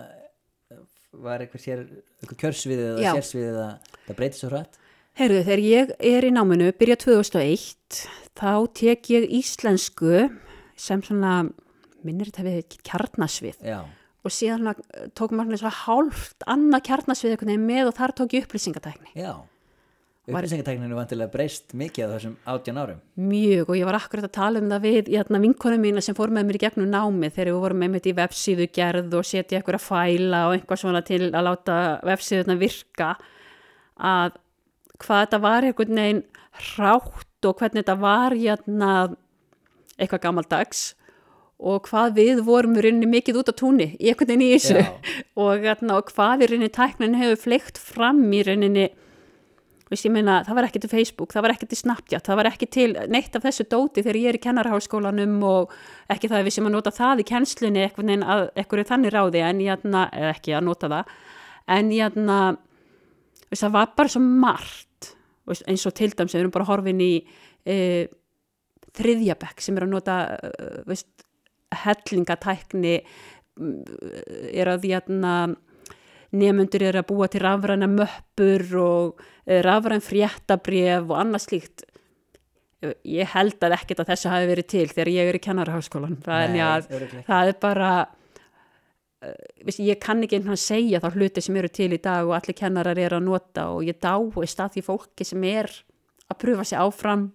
var 1.23 1.45
eitthvað, 1.45 1.63
sér, 1.65 1.85
eitthvað 2.23 2.41
kjörsvið 2.43 2.83
eða 2.85 3.05
Já. 3.05 3.11
sérsvið 3.19 3.47
eða 3.51 3.69
það 4.07 4.19
breytið 4.21 4.41
svo 4.41 4.51
hrætt 4.53 4.81
Heyrðu, 5.15 5.43
þegar 5.47 5.61
ég 5.63 5.91
er 6.11 6.25
í 6.27 6.31
náminu, 6.35 6.73
byrja 6.75 6.97
2001, 7.05 8.01
þá 8.35 8.51
tek 8.75 9.11
ég 9.15 9.29
íslensku 9.39 10.25
sem 10.75 11.05
svona, 11.07 11.35
minnir 12.03 12.33
þetta 12.33 12.47
við 12.49 12.61
ekki 12.65 12.81
kjarnasvið 12.91 13.63
Já, 13.63 13.79
og 14.27 14.35
síðan 14.35 14.75
tók 15.15 15.37
maður 15.37 15.63
svona 15.63 15.79
hálft 15.85 16.47
annað 16.51 16.87
kjarnasvið 16.91 17.37
veginn 17.37 17.69
með 17.69 17.93
og 17.93 17.99
þar 18.01 18.17
tók 18.19 18.35
ég 18.35 18.49
upplýsingatækni. 18.49 19.15
já 19.15 19.37
Upplýsingatækninu 20.25 20.97
vantilega 20.97 21.29
breyst 21.29 21.75
mikið 21.77 22.07
á 22.09 22.13
þessum 22.15 22.37
átján 22.49 22.79
árum? 22.81 23.01
Mjög 23.21 23.69
og 23.69 23.77
ég 23.77 23.85
var 23.85 23.99
akkurat 23.99 24.25
að 24.25 24.33
tala 24.33 24.63
um 24.63 24.71
það 24.73 24.87
við 24.87 25.11
hérna, 25.13 25.41
vinkonum 25.43 25.85
mína 25.85 26.05
sem 26.05 26.17
fór 26.17 26.33
með 26.33 26.47
mér 26.49 26.57
í 26.57 26.63
gegnum 26.63 26.89
námi 26.89 27.29
þegar 27.29 27.51
við 27.51 27.59
vorum 27.61 27.83
með 27.85 27.93
mitt 27.93 28.09
í 28.09 28.15
vefsíðu 28.17 28.69
gerð 28.73 29.19
og 29.19 29.29
setja 29.29 29.59
eitthvað 29.59 29.77
að 29.77 29.85
fæla 29.85 30.41
og 30.49 30.55
eitthvað 30.57 30.81
svona 30.81 31.05
til 31.05 31.21
að 31.27 31.45
láta 31.51 31.77
vefsíðuna 32.09 32.57
virka 32.63 33.11
að 34.01 34.41
hvað 35.05 35.23
þetta 35.27 35.43
var 35.45 35.69
einhvern 35.69 36.01
veginn 36.01 36.25
hrátt 36.71 37.51
og 37.51 37.61
hvernig 37.61 37.83
þetta 37.83 38.01
var 38.01 38.41
hérna, 38.41 38.91
eitthvað 39.99 40.25
gammaldags 40.25 40.85
og 41.61 41.85
hvað 41.91 42.17
við 42.17 42.45
vorum 42.49 42.81
í 42.81 42.89
rauninni 42.89 43.13
mikið 43.13 43.45
út 43.45 43.53
á 43.53 43.61
túnni 43.61 43.93
í 44.01 44.09
einhvern 44.09 44.33
veginn 44.33 44.49
í 44.49 44.53
þessu. 44.57 44.81
Og, 45.45 45.65
hérna, 45.65 45.97
og 45.99 46.11
hvað 46.15 46.45
í 46.45 46.49
rauninni 46.51 46.73
tæknin 46.73 47.17
hefur 47.19 47.41
fleikt 47.45 47.79
fram 47.81 48.25
í 48.33 48.43
rauninni 48.47 48.89
Veist, 49.95 50.09
ég 50.09 50.11
meina, 50.11 50.41
það 50.43 50.57
var 50.59 50.67
ekki 50.67 50.81
til 50.83 50.89
Facebook, 50.91 51.31
það 51.31 51.45
var 51.45 51.53
ekki 51.55 51.67
til 51.71 51.77
Snapchat, 51.79 52.27
það 52.27 52.39
var 52.41 52.49
ekki 52.49 52.67
til 52.75 52.89
neitt 53.15 53.37
af 53.39 53.45
þessu 53.45 53.67
dóti 53.71 54.03
þegar 54.03 54.17
ég 54.19 54.33
er 54.33 54.39
í 54.39 54.41
kennarháskólanum 54.43 55.37
og 55.47 55.75
ekki 56.11 56.31
það 56.33 56.41
að 56.41 56.49
við 56.49 56.55
sem 56.57 56.67
að 56.67 56.75
nota 56.75 56.93
það 56.97 57.23
í 57.23 57.27
kennslunni 57.29 57.85
eitthvað 57.85 58.11
en 58.11 58.25
að 58.35 58.43
eitthvað 58.57 58.83
er 58.83 58.89
þannig 58.89 59.15
ráði 59.15 59.45
en 59.47 59.61
ég 59.63 59.77
aðna, 59.77 60.03
eða 60.19 60.33
ekki 60.33 60.57
að 60.59 60.67
nota 60.67 60.91
það, 60.91 61.13
en 61.77 61.93
ég 61.95 62.09
aðna, 62.09 62.39
veist, 63.45 63.61
það 63.63 63.77
var 63.77 63.95
bara 64.01 64.15
svo 64.17 64.25
margt, 64.25 65.11
eins 65.55 65.87
og 65.87 65.95
til 66.01 66.11
dæmis 66.11 66.35
við 66.35 66.43
erum 66.43 66.57
bara 66.59 66.69
horfin 66.73 67.05
í 67.07 67.13
e, 67.63 67.79
þriðjabekk 68.99 69.63
sem 69.63 69.79
er 69.79 69.87
að 69.87 69.95
nota, 69.95 70.19
e, 70.35 70.99
hellingatækni, 71.85 72.97
m, 73.63 73.79
er 74.51 74.75
að 74.75 74.89
því 74.89 74.97
aðna, 74.99 75.37
nefnundur 76.35 76.85
eru 76.89 77.01
að 77.01 77.09
búa 77.11 77.29
til 77.31 77.43
rafræna 77.45 77.89
möppur 77.91 78.65
og 78.83 79.23
eh, 79.47 79.61
rafræn 79.65 80.05
fréttabref 80.05 81.07
og 81.09 81.19
annað 81.21 81.47
slíkt. 81.47 81.87
Ég 83.09 83.31
held 83.33 83.63
að 83.65 83.79
ekkert 83.79 84.03
að 84.03 84.11
þessu 84.13 84.33
hafi 84.33 84.51
verið 84.51 84.67
til 84.75 84.85
þegar 84.91 85.11
ég 85.15 85.31
er 85.31 85.39
í 85.39 85.45
kennaraháskólan 85.47 86.19
það, 86.21 86.59
er, 86.61 87.15
það 87.25 87.49
er 87.49 87.57
bara 87.63 87.93
uh, 89.25 89.79
ég 89.79 89.97
kann 90.03 90.21
ekki 90.21 90.37
einhvern 90.37 90.53
veginn 90.53 90.59
að 90.59 90.61
segja 90.67 91.01
þá 91.01 91.07
hluti 91.15 91.45
sem 91.47 91.57
eru 91.57 91.71
til 91.73 91.89
í 91.97 92.01
dag 92.05 92.29
og 92.29 92.35
allir 92.37 92.59
kennarar 92.59 93.01
eru 93.01 93.17
að 93.17 93.25
nota 93.31 93.71
og 93.73 93.89
ég 93.89 93.97
dáist 94.05 94.61
að 94.61 94.77
því 94.77 94.85
fólki 94.91 95.25
sem 95.25 95.49
er 95.49 95.73
að 96.29 96.41
pröfa 96.45 96.69
sig 96.69 96.81
áfram. 96.81 97.31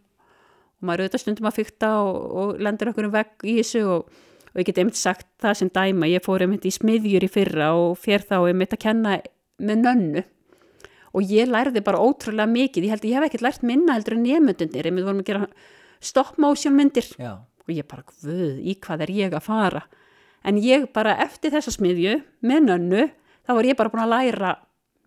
Og 0.80 0.88
maður 0.88 1.08
auðvitað 1.08 1.24
stundum 1.26 1.50
að 1.50 1.58
fykta 1.58 1.92
og, 2.04 2.20
og 2.30 2.62
lendur 2.62 2.94
okkur 2.94 3.10
um 3.10 3.16
vegg 3.18 3.50
í 3.50 3.58
þessu 3.64 3.84
og, 3.90 4.22
og 4.54 4.62
ég 4.62 4.70
get 4.70 4.82
einmitt 4.82 5.00
sagt 5.00 5.28
það 5.42 5.58
sem 5.60 5.72
dæma 5.76 6.10
ég 6.10 6.26
fór 6.26 6.46
einmitt 6.46 6.66
í 6.66 6.74
smiðjur 6.74 7.26
í 7.26 7.32
fyrra 7.32 7.72
og 7.78 7.98
fér 8.02 8.26
þá 8.26 8.38
einmitt 8.42 8.76
að 8.76 8.84
kenna 8.86 9.20
með 9.60 9.84
nönnu. 9.86 10.24
Og 11.18 11.26
ég 11.26 11.50
lærði 11.50 11.82
bara 11.86 12.02
ótrúlega 12.02 12.50
mikið, 12.50 12.86
ég 12.86 12.94
held 12.94 13.06
að 13.06 13.10
ég 13.10 13.18
hef 13.18 13.28
ekkert 13.30 13.46
lært 13.46 13.64
minna 13.66 13.96
heldur 13.98 14.18
en 14.18 14.26
nefnundunir, 14.26 14.90
einmitt 14.90 15.08
vorum 15.08 15.24
að 15.24 15.30
gera 15.32 15.48
stop 16.00 16.38
motion 16.42 16.76
myndir. 16.78 17.08
Já, 17.18 17.32
og 17.42 17.74
ég 17.74 17.88
bara, 17.90 18.06
guð, 18.22 18.60
í 18.62 18.76
hvað 18.82 19.06
er 19.06 19.14
ég 19.18 19.38
að 19.38 19.48
fara? 19.48 19.84
En 20.46 20.60
ég 20.62 20.86
bara 20.96 21.18
eftir 21.26 21.54
þessa 21.56 21.74
smiðju 21.76 22.20
með 22.46 22.68
nönnu, 22.70 23.08
þá 23.46 23.56
var 23.58 23.68
ég 23.68 23.80
bara 23.80 23.92
búin 23.92 24.06
að 24.06 24.14
læra 24.14 24.54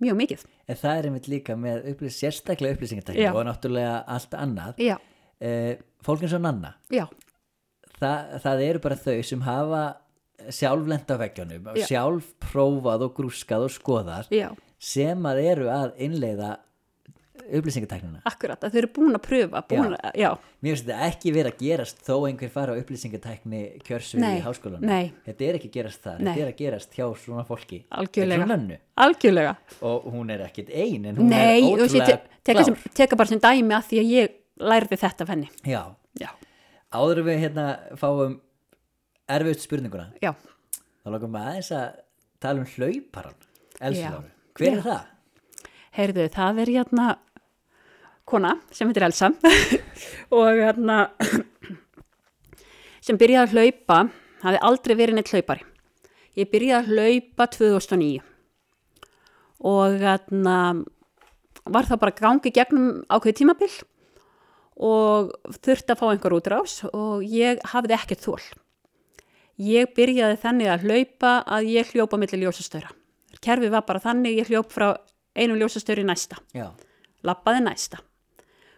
mjög 0.02 0.18
mikið. 0.18 0.44
En 0.70 0.78
það 0.78 0.98
er 0.98 1.08
einmitt 1.08 1.30
líka 1.30 1.56
með 1.58 1.88
upplýs, 1.92 2.18
sérstaklega 2.18 2.76
upplýsingatækni 2.76 3.24
Já. 3.24 3.32
og 3.32 3.46
náttúrulega 3.46 3.94
allt 4.14 4.36
annað. 4.38 4.82
Já, 4.82 4.96
uh, 4.98 5.72
fólk 6.04 6.26
eins 6.26 6.36
og 6.36 6.42
Nanna. 6.44 6.74
Já, 6.92 7.06
það, 8.02 8.34
það 8.44 8.64
eru 8.68 8.82
bara 8.88 8.98
þau 9.06 9.16
sem 9.30 9.46
hafa 9.46 9.82
sjálflenda 10.50 11.16
veggjónum 11.20 11.70
Já. 11.78 11.86
sjálf 11.86 12.32
prófað 12.42 13.06
og 13.06 13.16
grúskað 13.18 13.68
og 13.68 13.72
skoðað 13.76 14.32
já, 14.34 14.48
sem 14.82 15.26
að 15.30 15.42
eru 15.52 15.68
að 15.70 15.92
innleiða 16.02 16.56
upplýsingatæknina. 17.52 18.20
Akkurat 18.28 18.60
að 18.64 18.74
þau 18.74 18.78
eru 18.82 18.88
búin 18.96 19.16
að 19.16 19.22
pröfa, 19.24 19.62
búin 19.70 19.94
að, 19.96 20.16
já, 20.20 20.28
mér 20.62 20.74
finnst 20.76 20.86
þetta 20.88 21.06
ekki 21.08 21.32
verið 21.34 21.50
að 21.52 21.62
gerast 21.62 22.02
þó 22.06 22.12
einhver 22.28 22.52
fara 22.52 22.74
á 22.76 22.80
upplýsingatækni 22.80 23.62
kjörsvið 23.86 24.22
Nei, 24.22 24.34
í 24.36 24.42
háskólanum. 24.44 24.84
nei. 24.86 25.08
þetta 25.26 25.46
er 25.48 25.58
ekki 25.58 25.70
gerast 25.74 26.04
það, 26.04 26.20
Nei. 26.20 26.28
þetta 26.28 26.44
er 26.44 26.52
að 26.52 26.60
gerast 26.60 26.96
hjá 26.98 27.06
svona 27.24 27.44
fólki. 27.48 27.80
Algjörlega. 27.98 28.78
Algjörlega. 29.06 29.56
Og 29.90 30.06
hún 30.14 30.30
er 30.36 30.44
ekkit 30.46 30.70
ein 30.70 31.08
en 31.10 31.18
hún 31.18 31.32
Nei, 31.32 31.58
er 31.64 31.66
ótrúlega 31.72 32.20
klár. 32.44 32.64
sem, 32.68 32.78
teka 32.94 33.18
bara 33.18 33.32
sem 33.32 33.42
dæmi 33.42 33.76
að 33.78 33.90
því 33.90 34.02
að 34.04 34.12
ég 34.12 34.38
lærði 34.72 35.00
þetta 35.02 35.26
af 35.26 35.34
henni. 35.34 35.50
Já, 35.66 35.82
já, 36.20 36.30
áður 36.92 37.22
við 37.26 37.40
hérna 37.46 37.66
fáum 38.00 38.38
erfiðust 39.32 39.66
spurninguna 39.66 40.10
Já, 40.22 40.34
þá 41.02 41.08
langum 41.14 41.34
við 41.34 41.48
aðeins 41.48 41.72
að 41.76 41.88
tala 42.42 42.62
um 42.62 42.70
hlauparan. 42.74 43.40
Láru, 43.82 44.28
hver 44.58 44.68
Já. 44.68 44.76
er 44.76 44.84
það? 44.86 45.08
heyrðu, 45.96 46.26
það 46.32 46.62
er 46.62 46.72
hérna 46.76 47.06
kona 48.28 48.54
sem 48.72 48.88
heitir 48.88 49.06
Elsa 49.06 49.30
og 50.36 50.48
hérna 50.56 50.98
sem 53.04 53.18
byrjaði 53.20 53.44
að 53.44 53.56
hlaupa, 53.56 53.98
hafði 54.44 54.62
aldrei 54.68 54.96
verið 54.98 55.18
neitt 55.18 55.32
hlaupari. 55.32 55.66
Ég 56.38 56.48
byrjaði 56.52 56.78
að 56.80 56.92
hlaupa 56.96 57.48
2009 57.58 58.22
og 59.72 59.98
hérna 60.00 60.56
var 61.62 61.86
það 61.86 62.00
bara 62.02 62.16
gangi 62.18 62.50
gegnum 62.54 63.02
ákveði 63.12 63.36
tímabil 63.42 63.70
og 64.76 65.32
þurfti 65.60 65.94
að 65.94 66.00
fá 66.00 66.06
einhver 66.10 66.36
útrás 66.36 66.78
og 66.92 67.24
ég 67.26 67.60
hafði 67.72 67.96
ekkert 67.98 68.24
þól. 68.24 68.42
Ég 69.62 69.92
byrjaði 69.96 70.38
þannig 70.40 70.70
að 70.72 70.86
hlaupa 70.88 71.32
að 71.44 71.68
ég 71.74 71.90
hljópa 71.92 72.18
millir 72.20 72.46
ljósastöra. 72.46 72.92
Kerfið 73.42 73.74
var 73.74 73.84
bara 73.86 74.00
þannig, 74.02 74.38
ég 74.40 74.48
hljóp 74.48 74.72
frá 74.72 74.94
einum 75.36 75.58
ljósastöri 75.60 76.04
næsta, 76.06 76.38
Já, 76.54 76.70
lappaði 77.26 77.62
næsta. 77.66 78.00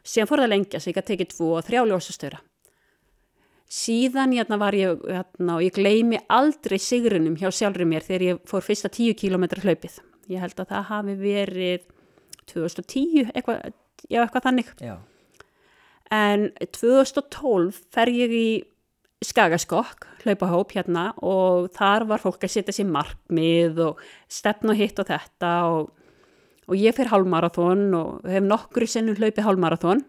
Síðan 0.05 0.29
fór 0.29 0.43
það 0.45 0.51
lengja, 0.53 0.81
svo 0.81 0.91
ég 0.91 0.99
gæti 0.99 1.15
tekið 1.15 1.31
tvo 1.33 1.53
og 1.59 1.65
þrjá 1.65 1.85
ljósastöra. 1.89 2.41
Síðan 3.75 4.35
hérna 4.37 4.59
var 4.61 4.77
ég, 4.77 5.01
hérna, 5.09 5.57
og 5.57 5.65
ég 5.65 5.75
gleymi 5.75 6.21
aldrei 6.33 6.77
sigrunum 6.79 7.39
hjá 7.41 7.49
sjálfur 7.49 7.89
mér 7.89 8.05
þegar 8.05 8.27
ég 8.27 8.43
fór 8.49 8.63
fyrsta 8.67 8.91
tíu 8.93 9.17
kílómetra 9.17 9.65
hlaupið. 9.65 9.97
Ég 10.31 10.43
held 10.45 10.61
að 10.61 10.71
það 10.75 10.85
hafi 10.91 11.17
verið 11.23 11.89
2010, 12.53 13.33
eitthvað, 13.33 13.73
já, 14.11 14.21
eitthvað 14.21 14.47
þannig. 14.51 14.71
já, 14.85 14.95
En 16.15 16.49
2012 16.61 17.83
fer 17.95 18.11
ég 18.13 18.33
í 18.35 18.47
skagaskokk, 19.25 20.07
hlaupahóp 20.25 20.75
hérna 20.77 21.09
og 21.25 21.71
þar 21.75 22.05
var 22.11 22.23
fólk 22.23 22.45
að 22.45 22.53
setja 22.59 22.75
sér 22.77 22.91
markmið 22.93 23.81
og 23.87 24.03
stefna 24.31 24.75
og 24.75 24.81
hitt 24.81 25.01
og 25.01 25.09
þetta 25.09 25.53
og, 25.73 25.93
og 26.69 26.75
ég 26.77 26.97
fer 26.97 27.11
hálmarathon 27.13 27.87
og 27.97 28.27
hef 28.29 28.45
nokkru 28.45 28.89
sinnum 28.91 29.17
hlaupið 29.17 29.49
hálmarathon. 29.49 30.05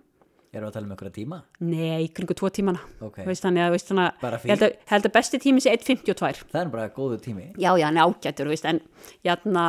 erum 0.56 0.68
við 0.68 0.72
að 0.72 0.76
tala 0.78 0.88
um 0.88 0.92
einhverja 0.96 1.16
tíma? 1.16 1.40
Nei, 1.68 2.06
kringu 2.16 2.36
tvo 2.38 2.52
tímana. 2.54 2.84
Ok, 3.04 3.18
Veist 3.28 3.44
þannig 3.44 3.74
veist 3.74 3.90
þannig 3.92 4.28
ég 4.36 4.54
held 4.54 4.68
að, 4.68 4.78
held 4.92 5.10
að 5.10 5.16
besti 5.18 5.42
tími 5.44 5.64
sé 5.64 5.74
1.52. 5.76 6.46
það 6.52 6.62
er 6.62 6.72
bara 6.76 6.92
góðu 6.96 7.20
tími 7.24 7.50
Já, 7.56 7.74
já, 7.80 7.90
er 7.90 8.04
ágættur, 8.06 8.52
veist, 8.52 8.68
en 8.70 8.80
hérna, 9.26 9.66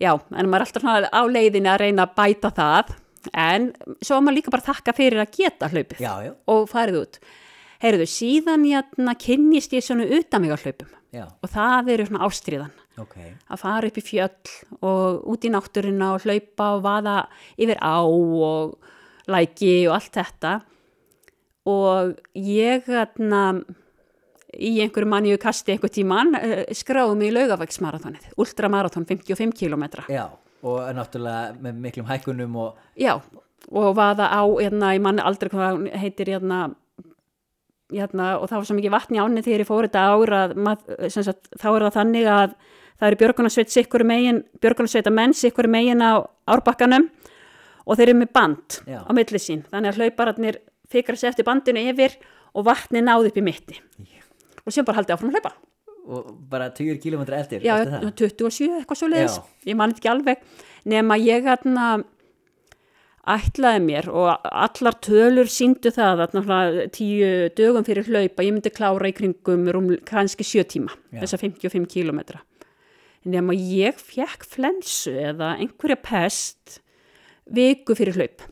já, 0.00 0.14
en 0.14 0.48
maður 0.48 0.64
er 0.64 0.68
alltaf 0.68 1.12
á 1.12 1.22
leiðinni 1.28 1.72
að 1.72 1.84
reyna 1.84 2.08
að 2.08 2.16
bæta 2.16 2.52
það, 2.56 2.96
en 3.32 3.70
svo 4.00 4.18
var 4.18 4.24
maður 4.26 4.38
líka 4.38 4.54
bara 4.54 4.68
þakka 4.68 4.94
fyrir 4.96 5.22
að 5.22 5.34
geta 5.38 5.70
hlaupið 5.72 6.02
Já, 6.04 6.12
já, 6.26 6.32
og 6.54 6.68
farið 6.70 7.00
út. 7.02 7.20
Heyrðu, 7.82 8.08
síðan 8.10 8.66
hérna 8.66 9.14
kynnist 9.18 9.74
ég 9.76 9.84
svona 9.86 10.08
utan 10.18 10.42
mig 10.42 10.54
á 10.54 10.58
hlaupum 10.58 10.94
já, 11.14 11.24
og 11.26 11.50
það 11.52 11.92
eru 11.94 12.08
svona 12.08 12.26
ástriðan 12.26 12.74
ok. 13.02 13.16
Að 13.48 13.62
fara 13.62 13.90
upp 13.90 13.98
í 13.98 14.04
fjöll 14.04 14.54
og 14.86 15.28
út 15.32 15.46
í 15.46 15.52
náttúruna 15.52 16.14
og 16.16 16.24
hlaupa 16.26 16.72
og 16.76 16.84
vaða 16.86 17.18
yfir 17.58 17.78
á 17.78 17.98
og 18.02 18.74
læki 19.28 19.74
og 19.88 19.98
allt 19.98 20.18
þetta. 20.18 20.54
Og 21.68 22.16
ég 22.34 22.88
hérna 22.88 23.42
í 24.56 24.78
einhverju 24.82 25.10
manniu 25.10 25.38
kasti 25.40 25.74
einhver 25.74 25.92
tíman 25.92 26.32
uh, 26.38 26.62
skráðum 26.74 27.22
í 27.26 27.32
laugavægsmarathonið, 27.36 28.30
ultramarathon 28.40 29.06
55 29.08 29.52
kilometra. 29.58 30.06
Já, 30.08 30.26
og 30.66 30.80
náttúrulega 30.96 31.54
með 31.62 31.82
miklum 31.84 32.08
hækkunum 32.08 32.56
og 32.58 32.78
Já, 32.98 33.14
og 33.70 33.94
vaða 33.98 34.28
á, 34.32 34.42
hérna, 34.58 34.94
ég 34.96 35.04
manni 35.04 35.24
aldrei 35.24 35.50
hvað 35.52 35.86
heitir, 36.00 36.32
hérna, 36.34 36.60
hérna, 37.92 38.30
og 38.38 38.48
það 38.48 38.58
var 38.58 38.68
svo 38.70 38.78
mikið 38.78 38.94
vatni 38.94 39.22
áni 39.22 39.44
þegar 39.44 39.64
ég 39.64 39.68
fór 39.68 39.88
þetta 39.88 40.06
ár 40.12 40.34
að, 40.38 40.56
mað, 40.56 40.88
sem 41.12 41.26
sagt, 41.26 41.50
þá 41.54 41.68
er 41.70 41.86
það 41.86 41.98
þannig 41.98 42.30
að 42.32 42.56
það 42.98 43.10
eru 43.10 43.20
björgunarsveit 43.22 43.74
sikkur 43.74 44.04
megin, 44.08 44.42
björgunarsveita 44.62 45.12
menn 45.14 45.36
sikkur 45.36 45.70
megin 45.70 46.02
á 46.02 46.26
árbakkanum 46.50 47.06
og 47.86 47.96
þeir 47.96 48.10
eru 48.10 48.18
með 48.22 48.32
band 48.34 48.80
Já. 48.88 49.00
á 49.06 49.10
milli 49.14 49.40
sín, 49.42 49.62
þannig 49.70 49.94
að 49.94 50.02
hlaupararnir 50.02 50.60
fikra 50.90 51.16
sér 51.16 51.32
eftir 51.32 51.46
bandinu 51.46 51.84
yfir 51.92 52.18
og 52.56 52.66
vatni 52.66 53.04
náði 53.04 53.30
upp 53.30 53.38
í 53.38 53.44
mitti 53.44 53.78
og 54.64 54.74
sem 54.74 54.84
bara 54.84 55.00
haldið 55.00 55.14
áfram 55.14 55.30
að 55.30 55.38
hlaupa. 55.38 55.54
Og 56.08 56.28
bara 56.50 56.70
20 56.74 57.00
km 57.02 57.24
eftir 57.36 57.64
Já, 57.66 57.76
það? 57.84 58.06
27 58.16 58.78
eitthvað 58.80 59.00
svo 59.02 59.10
leiðis, 59.12 59.40
ég 59.68 59.78
man 59.78 59.92
ekki 59.94 60.10
alveg 60.10 60.40
nema 60.88 61.18
ég 61.20 61.46
hérna 61.48 61.88
ætlaði 63.28 63.84
mér 63.84 64.08
og 64.08 64.46
allar 64.48 64.96
tölur 65.04 65.50
síndu 65.52 65.92
það 65.92 66.24
að 66.24 66.78
tíu 66.96 67.48
dögum 67.58 67.84
fyrir 67.84 68.08
hlaupa 68.08 68.46
ég 68.46 68.54
myndi 68.54 68.72
klára 68.72 69.10
í 69.10 69.16
kringum 69.16 69.68
kannski 70.08 70.46
sjö 70.48 70.64
tíma, 70.64 70.94
Já. 71.12 71.20
þessa 71.26 71.42
55 71.44 71.90
kílometra 71.92 72.40
nema 73.28 73.56
ég 73.56 73.98
fekk 73.98 74.46
flensu 74.48 75.12
eða 75.12 75.56
einhverja 75.58 75.98
pest 76.00 76.78
viku 77.48 77.96
fyrir 77.98 78.16
hlaup. 78.18 78.44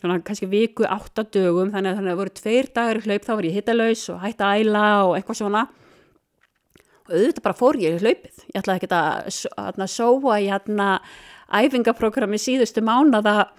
Svona, 0.00 0.18
kannski 0.24 0.48
viku, 0.50 0.84
átta 0.88 1.22
dögum 1.22 1.70
þannig 1.70 1.92
að 1.92 1.98
þannig 2.00 2.10
að 2.10 2.12
það 2.12 2.20
voru 2.20 2.34
tveir 2.40 2.68
dagar 2.74 2.98
í 2.98 3.04
hlaup 3.04 3.26
þá 3.26 3.32
var 3.32 3.46
ég 3.46 3.56
hittalaus 3.56 4.06
og 4.12 4.22
hætti 4.24 4.46
að 4.46 4.62
æla 4.64 4.86
og 5.06 5.12
eitthvað 5.16 5.38
svona 5.40 5.62
auðvitað 7.10 7.44
bara 7.44 7.58
fór 7.58 7.78
ég 7.80 7.96
í 7.96 8.02
hlaupið. 8.02 8.42
Ég 8.52 8.60
ætlaði 8.60 8.80
ekki 8.82 8.90
að, 8.96 9.38
að 9.62 9.86
sóa 9.92 10.40
í 10.42 10.48
hérna 10.50 10.88
æfingaprogrammi 11.46 12.40
síðustu 12.42 12.82
mánada 12.84 13.50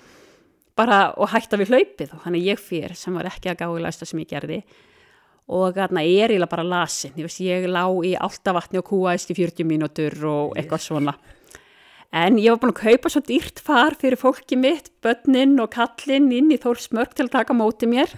bara 0.77 1.13
og 1.17 1.31
hætta 1.31 1.57
við 1.59 1.73
hlaupið 1.73 2.13
og 2.13 2.25
þannig 2.25 2.51
ég 2.51 2.61
fyrir 2.61 2.93
sem 2.97 3.15
var 3.17 3.29
ekki 3.31 3.51
að 3.51 3.63
gáðilegsta 3.63 4.07
sem 4.07 4.21
ég 4.21 4.29
gerði 4.29 4.59
og 5.47 5.77
ég 5.79 5.87
er 5.87 6.33
eiginlega 6.33 6.51
bara 6.51 6.67
lasin. 6.67 7.15
Ég, 7.15 7.23
veist, 7.23 7.39
ég 7.39 7.69
lá 7.71 7.87
í 8.03 8.13
áltavatni 8.19 8.81
og 8.81 8.89
kúaðist 8.89 9.31
í 9.31 9.37
40 9.37 9.67
mínútur 9.67 10.17
og 10.27 10.57
eitthvað 10.59 10.83
svona. 10.83 11.15
En 12.11 12.37
ég 12.39 12.51
var 12.51 12.61
búin 12.61 12.73
að 12.73 12.81
kaupa 12.83 13.11
svo 13.11 13.21
dýrt 13.23 13.61
far 13.63 13.95
fyrir 13.99 14.19
fólki 14.19 14.59
mitt, 14.59 14.91
börnin 15.03 15.57
og 15.59 15.73
kallinn 15.75 16.29
inn 16.35 16.51
í 16.51 16.59
Þórsmörk 16.59 17.15
til 17.15 17.27
að 17.27 17.35
taka 17.39 17.55
móti 17.55 17.87
mér 17.89 18.11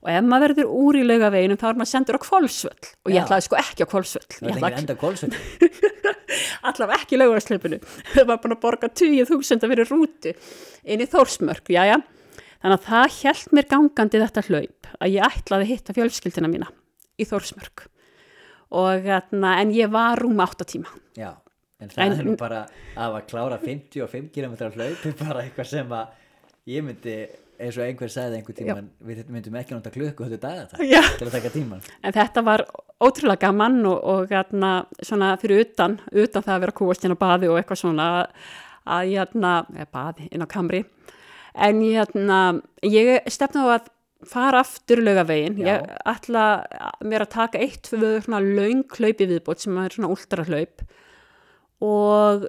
og 0.00 0.08
ef 0.12 0.24
maður 0.24 0.54
verður 0.54 0.70
úr 0.80 0.96
í 0.96 1.02
laugaveginum 1.04 1.58
þá 1.60 1.66
er 1.70 1.78
maður 1.80 1.90
sendur 1.92 2.16
á 2.16 2.24
kvolsvöll 2.24 2.86
og 3.04 3.10
ég 3.12 3.18
Já. 3.18 3.24
ætlaði 3.26 3.46
sko 3.46 3.58
ekki 3.60 3.84
á 3.84 3.88
kvolsvöll. 3.92 4.28
Ég 4.30 4.54
ætlaði 4.54 4.70
engin 4.70 4.80
enda 4.84 4.96
kólsveit 5.00 5.34
allavega 6.70 6.98
ekki 7.02 7.16
í 7.16 7.20
laugarslöpunu 7.20 7.78
þau 8.14 8.24
var 8.30 8.40
búin 8.42 8.54
að 8.56 8.62
borga 8.64 8.90
20.000 8.90 9.66
að 9.66 9.72
vera 9.74 9.86
rútu 9.90 10.32
inn 10.84 11.04
í 11.04 11.08
Þórsmörk, 11.10 11.68
jájá 11.74 11.98
þannig 12.60 12.76
að 12.76 12.86
það 12.88 13.18
hjælt 13.18 13.54
mér 13.56 13.68
gangandi 13.70 14.22
þetta 14.24 14.44
hlaup 14.48 14.90
að 15.00 15.14
ég 15.16 15.36
ætlaði 15.40 15.66
að 15.66 15.70
hitta 15.74 15.96
fjölskyldina 15.96 16.50
mína 16.52 16.68
í 17.20 17.26
Þórsmörk. 17.28 17.86
Og 18.70 19.02
þarna, 19.04 19.54
en 19.60 19.72
ég 19.74 19.88
var 19.90 20.20
rúm 20.22 20.38
8 20.40 20.64
tíma. 20.70 20.92
Já, 21.18 21.32
en 21.82 21.88
það 21.90 22.04
En- 22.04 22.12
er 22.20 22.28
nú 22.28 22.34
bara 22.38 22.60
að 22.94 23.16
að 23.18 23.24
klára 23.32 23.58
55 23.58 24.28
km 24.32 24.54
hlaup 24.76 25.06
er 25.10 25.16
bara 25.18 25.42
eitthvað 25.42 25.66
sem 25.72 25.90
að 25.96 26.12
ég 26.70 26.84
myndi 26.86 27.16
eins 27.60 27.76
og 27.76 27.84
einhver 27.84 28.12
sagði 28.12 28.40
einhver 28.40 28.56
tíman 28.56 28.88
við 29.04 29.26
myndum 29.28 29.58
ekki 29.60 29.76
nota 29.76 29.92
klukku 29.94 30.24
höfðu 30.26 30.40
daga 30.40 30.66
til 30.72 31.28
að 31.28 31.34
taka 31.36 31.52
tíman 31.54 31.84
en 32.02 32.16
þetta 32.16 32.44
var 32.46 32.64
ótrúlega 33.00 33.46
gaman 33.46 33.78
og, 33.88 34.00
og 34.00 34.32
þarna, 34.32 34.72
svona 35.02 35.34
fyrir 35.40 35.64
utan 35.64 36.00
utan 36.10 36.44
það 36.44 36.56
að 36.56 36.64
vera 36.66 36.76
kúast 36.80 37.06
inn 37.06 37.16
á 37.16 37.22
baði 37.22 37.48
og 37.52 37.60
eitthvað 37.60 37.82
svona 37.84 38.08
að 38.90 39.12
ég 39.12 39.22
hérna, 39.22 39.54
eða 39.76 39.88
baði 39.94 40.28
inn 40.30 40.44
á 40.44 40.48
kamri. 40.50 40.84
En 41.54 41.80
ég 41.84 41.98
hérna 41.98 42.38
ég 42.86 43.30
stefna 43.32 43.66
á 43.66 43.68
að 43.78 43.90
fara 44.28 44.60
aftur 44.60 45.00
laugavegin, 45.00 45.56
Já. 45.56 45.80
ég 45.80 45.92
ætla 46.12 46.44
mér 47.08 47.24
að 47.24 47.34
taka 47.34 47.60
eitt 47.60 47.88
fyrir 47.88 48.20
svona 48.24 48.42
laung 48.44 48.84
hlaupi 48.84 49.26
viðbót 49.30 49.64
sem 49.64 49.78
er 49.80 49.96
svona 49.96 50.10
últra 50.12 50.44
hlaup 50.44 50.84
og 51.80 52.44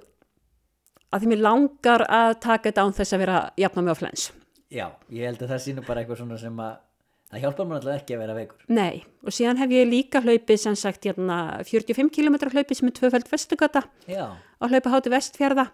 að 1.12 1.22
því 1.22 1.30
mér 1.30 1.42
langar 1.46 2.04
að 2.12 2.34
taka 2.44 2.68
þetta 2.68 2.84
án 2.84 2.94
þess 2.98 3.16
að 3.16 3.22
vera 3.24 3.38
jafna 3.56 3.86
mig 3.86 3.96
á 3.96 4.00
flens 4.02 4.26
Já, 4.72 4.86
ég 5.12 5.28
held 5.28 5.42
að 5.44 5.52
það 5.52 5.62
sýnur 5.66 5.84
bara 5.84 6.00
eitthvað 6.00 6.22
svona 6.22 6.38
sem 6.40 6.60
að 6.64 6.72
það 7.32 7.42
hjálpar 7.44 7.68
mér 7.68 7.78
alltaf 7.78 7.98
ekki 7.98 8.16
að 8.16 8.22
vera 8.22 8.36
veikur. 8.36 8.64
Nei, 8.72 9.02
og 9.24 9.36
síðan 9.36 9.60
hef 9.60 9.74
ég 9.76 9.88
líka 9.88 10.22
hlaupið 10.24 10.60
sem 10.62 10.76
sagt 10.78 11.08
hérna, 11.08 11.38
45 11.68 12.12
km 12.12 12.38
hlaupi 12.52 12.76
sem 12.78 12.88
er 12.88 12.96
tvöfæld 12.96 13.28
vestugata 13.32 13.84
á 13.84 14.64
hlaupahátti 14.64 15.12
vestfjörða 15.12 15.66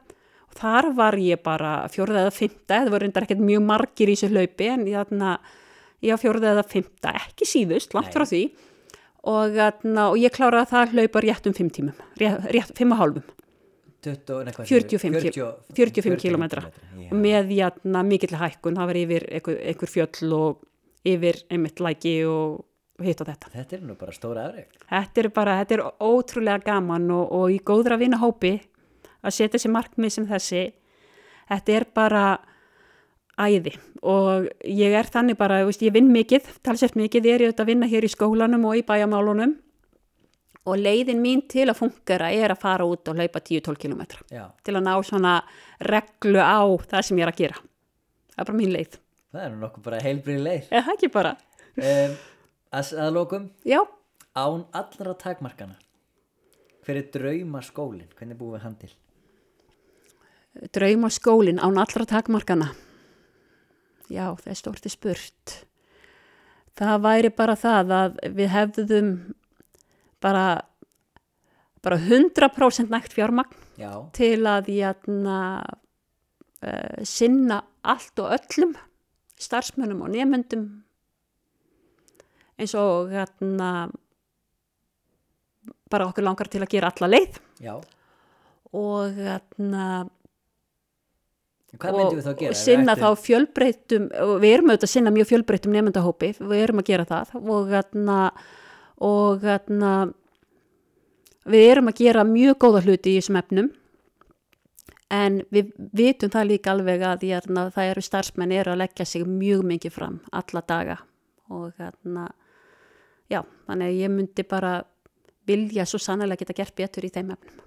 og 0.48 0.58
þar 0.58 0.90
var 0.98 1.18
ég 1.22 1.42
bara 1.44 1.72
fjórða 1.92 2.24
eða 2.24 2.34
fymta, 2.34 2.80
það 2.80 2.92
voru 2.94 3.06
reyndar 3.06 3.26
ekkert 3.26 3.44
mjög 3.44 3.66
margir 3.68 4.10
í 4.10 4.16
þessu 4.16 4.32
hlaupi 4.34 4.70
en 4.72 4.86
ég, 4.88 4.98
þarna, 4.98 5.32
ég 6.02 6.14
var 6.14 6.22
fjórða 6.24 6.52
eða 6.54 6.68
fymta, 6.74 7.14
ekki 7.22 7.50
síðust, 7.52 7.94
langt 7.94 8.10
Nei. 8.10 8.16
frá 8.16 8.26
því. 8.26 8.44
Og, 9.28 9.58
þarna, 9.58 10.10
og 10.12 10.20
ég 10.22 10.32
kláraði 10.32 10.70
það 10.70 10.84
að 10.84 10.94
hlaupa 10.94 11.22
rétt 11.22 11.50
um 11.50 11.54
fimm 11.58 11.74
tímum, 11.74 12.06
rétt, 12.18 12.46
rétt 12.54 12.78
fimm 12.78 12.94
og 12.94 13.02
hálfum 13.02 13.34
20, 14.04 14.44
nei, 14.46 14.52
hvað 14.54 14.68
45 14.70 15.20
segirðu? 15.20 15.32
kíl- 15.34 15.74
40 15.74 16.02
45 16.06 16.22
kílómetra. 16.22 16.62
Já. 16.68 17.08
og 17.10 17.18
með 17.18 17.50
jæna, 17.56 18.02
mikill 18.06 18.36
hækkun, 18.38 18.76
það 18.78 18.86
var 18.92 18.98
yfir 19.02 19.26
einhver, 19.32 19.58
einhver 19.72 19.90
fjöll 19.90 20.32
og 20.38 20.64
yfir 21.08 21.40
einmitt 21.50 21.80
læki 21.82 22.14
og 22.30 22.64
hitt 23.02 23.20
og 23.22 23.28
þetta. 23.30 23.50
Þetta 23.54 23.76
er 23.76 23.82
nú 23.86 23.94
bara 23.98 24.12
stóra 24.14 24.46
afreg 24.48 24.66
Þetta 24.90 25.22
er 25.22 25.28
bara, 25.34 25.58
þetta 25.64 25.74
er 25.78 25.82
ótrúlega 26.02 26.64
gaman 26.64 27.10
og, 27.14 27.32
og 27.32 27.50
í 27.54 27.58
góðra 27.62 27.98
vinna 27.98 28.18
hópi 28.18 28.56
að 29.22 29.34
setja 29.34 29.58
sér 29.58 29.74
markmið 29.74 30.14
sem 30.14 30.26
þessi, 30.26 30.62
þetta 31.50 31.76
er 31.78 31.86
bara 31.94 32.24
æði 33.38 33.76
og 34.02 34.48
ég 34.66 34.94
er 34.98 35.06
þannig 35.10 35.38
bara, 35.38 35.60
þú 35.62 35.70
veist, 35.72 35.82
ég 35.86 35.94
vinn 35.94 36.10
mikið, 36.14 36.48
talsett 36.62 36.94
mikið, 36.98 37.26
ég 37.26 37.34
er 37.34 37.40
ég 37.42 37.50
auðvitað 37.50 37.64
að 37.66 37.70
vinna 37.72 37.88
hér 37.90 38.06
í 38.06 38.10
skólanum 38.12 38.66
og 38.70 38.78
í 38.78 38.84
bæjamálunum 38.86 39.56
og 40.68 40.78
leiðin 40.80 41.20
mín 41.24 41.40
til 41.50 41.66
að 41.70 41.78
fungera 41.80 42.28
er 42.34 42.52
að 42.54 42.60
fara 42.62 42.86
út 42.88 43.08
og 43.08 43.18
hlaupa 43.18 43.40
10-12 43.40 43.80
kilometra 43.82 44.22
Já, 44.32 44.44
til 44.66 44.74
að 44.76 44.84
ná 44.86 44.94
svona 45.08 45.34
reglu 45.88 46.40
á 46.44 46.60
það 46.84 47.04
sem 47.08 47.20
ég 47.20 47.26
er 47.26 47.32
að 47.32 47.40
gera. 47.42 47.60
Það 48.34 48.42
er 48.44 48.48
bara 48.50 48.58
mín 48.60 48.74
leið. 48.76 48.98
það 49.32 49.42
er 49.48 49.58
nokkuð 49.64 49.86
bara 49.88 50.00
heilbrið 50.04 50.40
leið. 50.46 50.68
Það 50.72 50.92
ekki 50.94 51.10
bara? 51.16 51.34
Um, 51.78 52.16
að, 52.74 52.92
að 53.06 53.12
lokum, 53.16 53.50
Já, 53.66 53.80
án 54.38 54.64
allra 54.82 55.14
takmarkana, 55.24 55.76
hver 56.86 57.00
er 57.02 57.10
drauma 57.14 57.60
skólinn? 57.66 58.08
Hvernig 58.18 58.38
búum 58.40 58.56
við 58.56 58.66
hann 58.66 58.78
til? 58.80 58.92
drauma 60.74 61.06
skólinn 61.12 61.60
án 61.62 61.78
allra 61.78 62.06
takmarkana. 62.08 62.72
Já, 64.10 64.32
það 64.40 64.52
er 64.52 64.58
stórti 64.58 64.90
spurt. 64.90 65.52
Það 66.78 67.02
væri 67.04 67.30
bara 67.34 67.54
það 67.58 67.92
að 67.94 68.18
við 68.38 68.50
hefðum 68.54 69.10
bara, 70.24 70.60
bara 71.84 71.98
100% 71.98 72.90
nægt 72.92 73.14
fjármagn 73.16 73.54
Já, 73.78 73.92
til 74.16 74.42
að 74.50 74.70
jæna, 74.74 75.38
uh, 76.62 77.00
sinna 77.06 77.62
allt 77.86 78.18
og 78.18 78.34
öllum 78.38 78.74
starfsmönnum 79.38 80.02
og 80.02 80.10
nefnendum 80.14 80.66
eins 82.58 82.74
og 82.74 83.12
jæna, 83.14 83.88
bara 85.88 86.08
okkur 86.10 86.26
langar 86.26 86.50
til 86.50 86.64
að 86.64 86.72
gera 86.74 86.90
alla 86.90 87.10
leið 87.14 87.38
já. 87.62 87.74
og 88.74 89.18
jæna, 89.22 89.88
Hvað 91.78 91.98
myndum 91.98 92.16
við 92.18 92.24
þá 92.24 92.30
að 92.32 92.38
gera? 92.40 92.50
og 92.50 92.58
sinna 92.58 92.94
þá 92.98 93.08
fjölbreytum 93.22 94.06
og 94.24 94.34
við 94.42 94.54
erum 94.56 94.70
auðvitað 94.72 94.88
að 94.88 94.94
sinna 94.96 95.12
mjög 95.14 95.28
fjölbreytum 95.30 95.74
nefndahópi, 95.76 96.30
við 96.40 96.62
erum 96.64 96.80
að 96.82 96.88
gera 96.90 97.04
það 97.08 97.34
og, 97.38 97.68
gatna, 97.70 98.18
og 99.04 99.42
gatna, 99.42 99.92
við 101.48 101.66
erum 101.72 101.90
að 101.90 102.00
gera 102.02 102.24
mjög 102.26 102.58
góða 102.64 102.82
hluti 102.86 103.14
í 103.14 103.20
þessum 103.20 103.38
efnum 103.40 103.70
en 105.14 105.38
við 105.54 105.70
vitum 105.96 106.32
það 106.32 106.50
líka 106.50 106.74
alveg 106.74 107.04
að 107.06 107.24
gatna, 107.30 107.68
það 107.72 107.92
eru 107.92 108.04
starfsmenn 108.04 108.52
eru 108.52 108.74
að 108.74 108.82
leggja 108.82 109.06
sig 109.08 109.24
mjög 109.24 109.64
mikið 109.70 109.94
fram 109.94 110.18
alla 110.32 110.64
daga 110.68 110.98
og 111.48 111.70
gatna, 111.78 112.26
já, 113.32 113.40
þannig 113.66 113.88
að 113.88 114.02
ég 114.02 114.12
myndi 114.12 114.44
bara 114.44 114.74
vilja 115.48 115.86
svo 115.88 116.00
sannlega 116.02 116.42
geta 116.42 116.56
gert 116.58 116.76
betur 116.76 117.06
í 117.08 117.12
þeim 117.14 117.32
efnum 117.36 117.64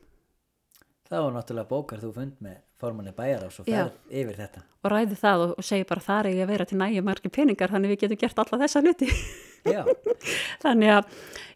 Þá 1.11 1.17
er 1.27 1.33
náttúrulega 1.35 1.67
bókar 1.67 1.99
þú 1.99 2.09
fund 2.15 2.35
með 2.39 2.59
formanni 2.79 3.11
bæjarás 3.11 3.57
og 3.59 3.67
Já. 3.67 3.81
ferð 3.81 4.13
yfir 4.21 4.37
þetta. 4.37 4.61
og 4.79 4.91
ræði 4.93 5.17
það 5.19 5.41
og, 5.43 5.49
og 5.59 5.65
segi 5.67 5.87
bara 5.89 6.03
þar 6.05 6.29
er 6.29 6.37
ég 6.37 6.45
að 6.45 6.53
vera 6.53 6.67
til 6.69 6.77
nægja 6.79 7.03
margir 7.03 7.33
peningar 7.35 7.73
þannig 7.73 7.91
við 7.91 7.99
getum 8.05 8.21
gert 8.21 8.39
alla 8.39 8.59
þessa 8.61 8.81
hluti 8.85 9.09
þannig 10.63 10.93
að 10.95 11.05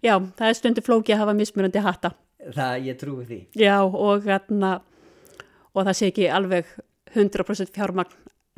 já, 0.05 0.13
það 0.37 0.47
er 0.49 0.57
stundu 0.59 0.83
flóki 0.85 1.15
að 1.15 1.23
hafa 1.23 1.33
mismunandi 1.37 1.81
hatta 1.85 2.11
það 2.55 2.85
ég 2.89 2.99
trúi 3.01 3.25
því. 3.25 3.39
já 3.57 3.75
og 3.85 4.25
þarna 4.27 4.73
og 5.75 5.81
það 5.87 5.97
sé 5.99 6.09
ekki 6.11 6.27
alveg 6.31 6.69
100% 7.15 7.73
fjármagn 7.75 8.13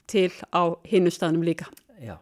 til 0.07 0.31
á 0.51 0.61
hinnu 0.87 1.11
staðnum 1.13 1.43
líka 1.47 1.67
Já. 2.01 2.17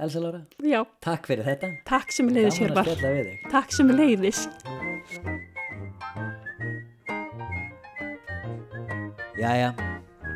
Elsa 0.00 0.20
Lára, 0.22 0.40
já, 0.64 0.80
takk 1.04 1.26
fyrir 1.28 1.44
þetta. 1.44 1.68
takk 1.84 2.12
sem 2.14 2.28
leiðis 2.32 2.60
hér 2.62 2.72
var 2.78 2.88
takk 3.52 3.74
sem 3.76 3.90
leiðis 3.92 4.46
Jæja, 9.40 9.70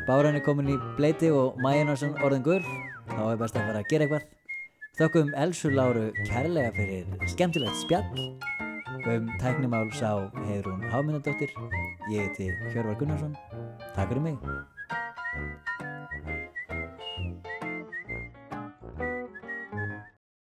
Báran 0.07 0.35
er 0.37 0.43
komin 0.45 0.69
í 0.73 0.77
bleiti 0.97 1.29
og 1.33 1.59
Majunarsson 1.61 2.15
orðin 2.25 2.43
gur. 2.45 2.65
Þá 3.09 3.21
er 3.31 3.37
best 3.41 3.57
að 3.59 3.67
fara 3.69 3.81
að 3.83 3.89
gera 3.91 4.05
eitthvað. 4.07 4.25
Þökkum 4.95 5.33
Elsu 5.35 5.73
Láru 5.75 6.05
kærlega 6.23 6.69
fyrir 6.71 7.25
skemmtilegt 7.27 7.75
spjall. 7.81 8.21
Um 9.11 9.27
tæknimál 9.41 9.91
sá 9.91 10.31
Heiðrún 10.47 10.87
Háminadóttir. 10.87 11.51
Ég 12.07 12.29
heiti 12.29 12.47
Hjörvar 12.71 12.95
Gunnarsson. 13.01 13.35
Takk 13.91 14.13
fyrir 14.13 14.23
mig. 14.23 15.74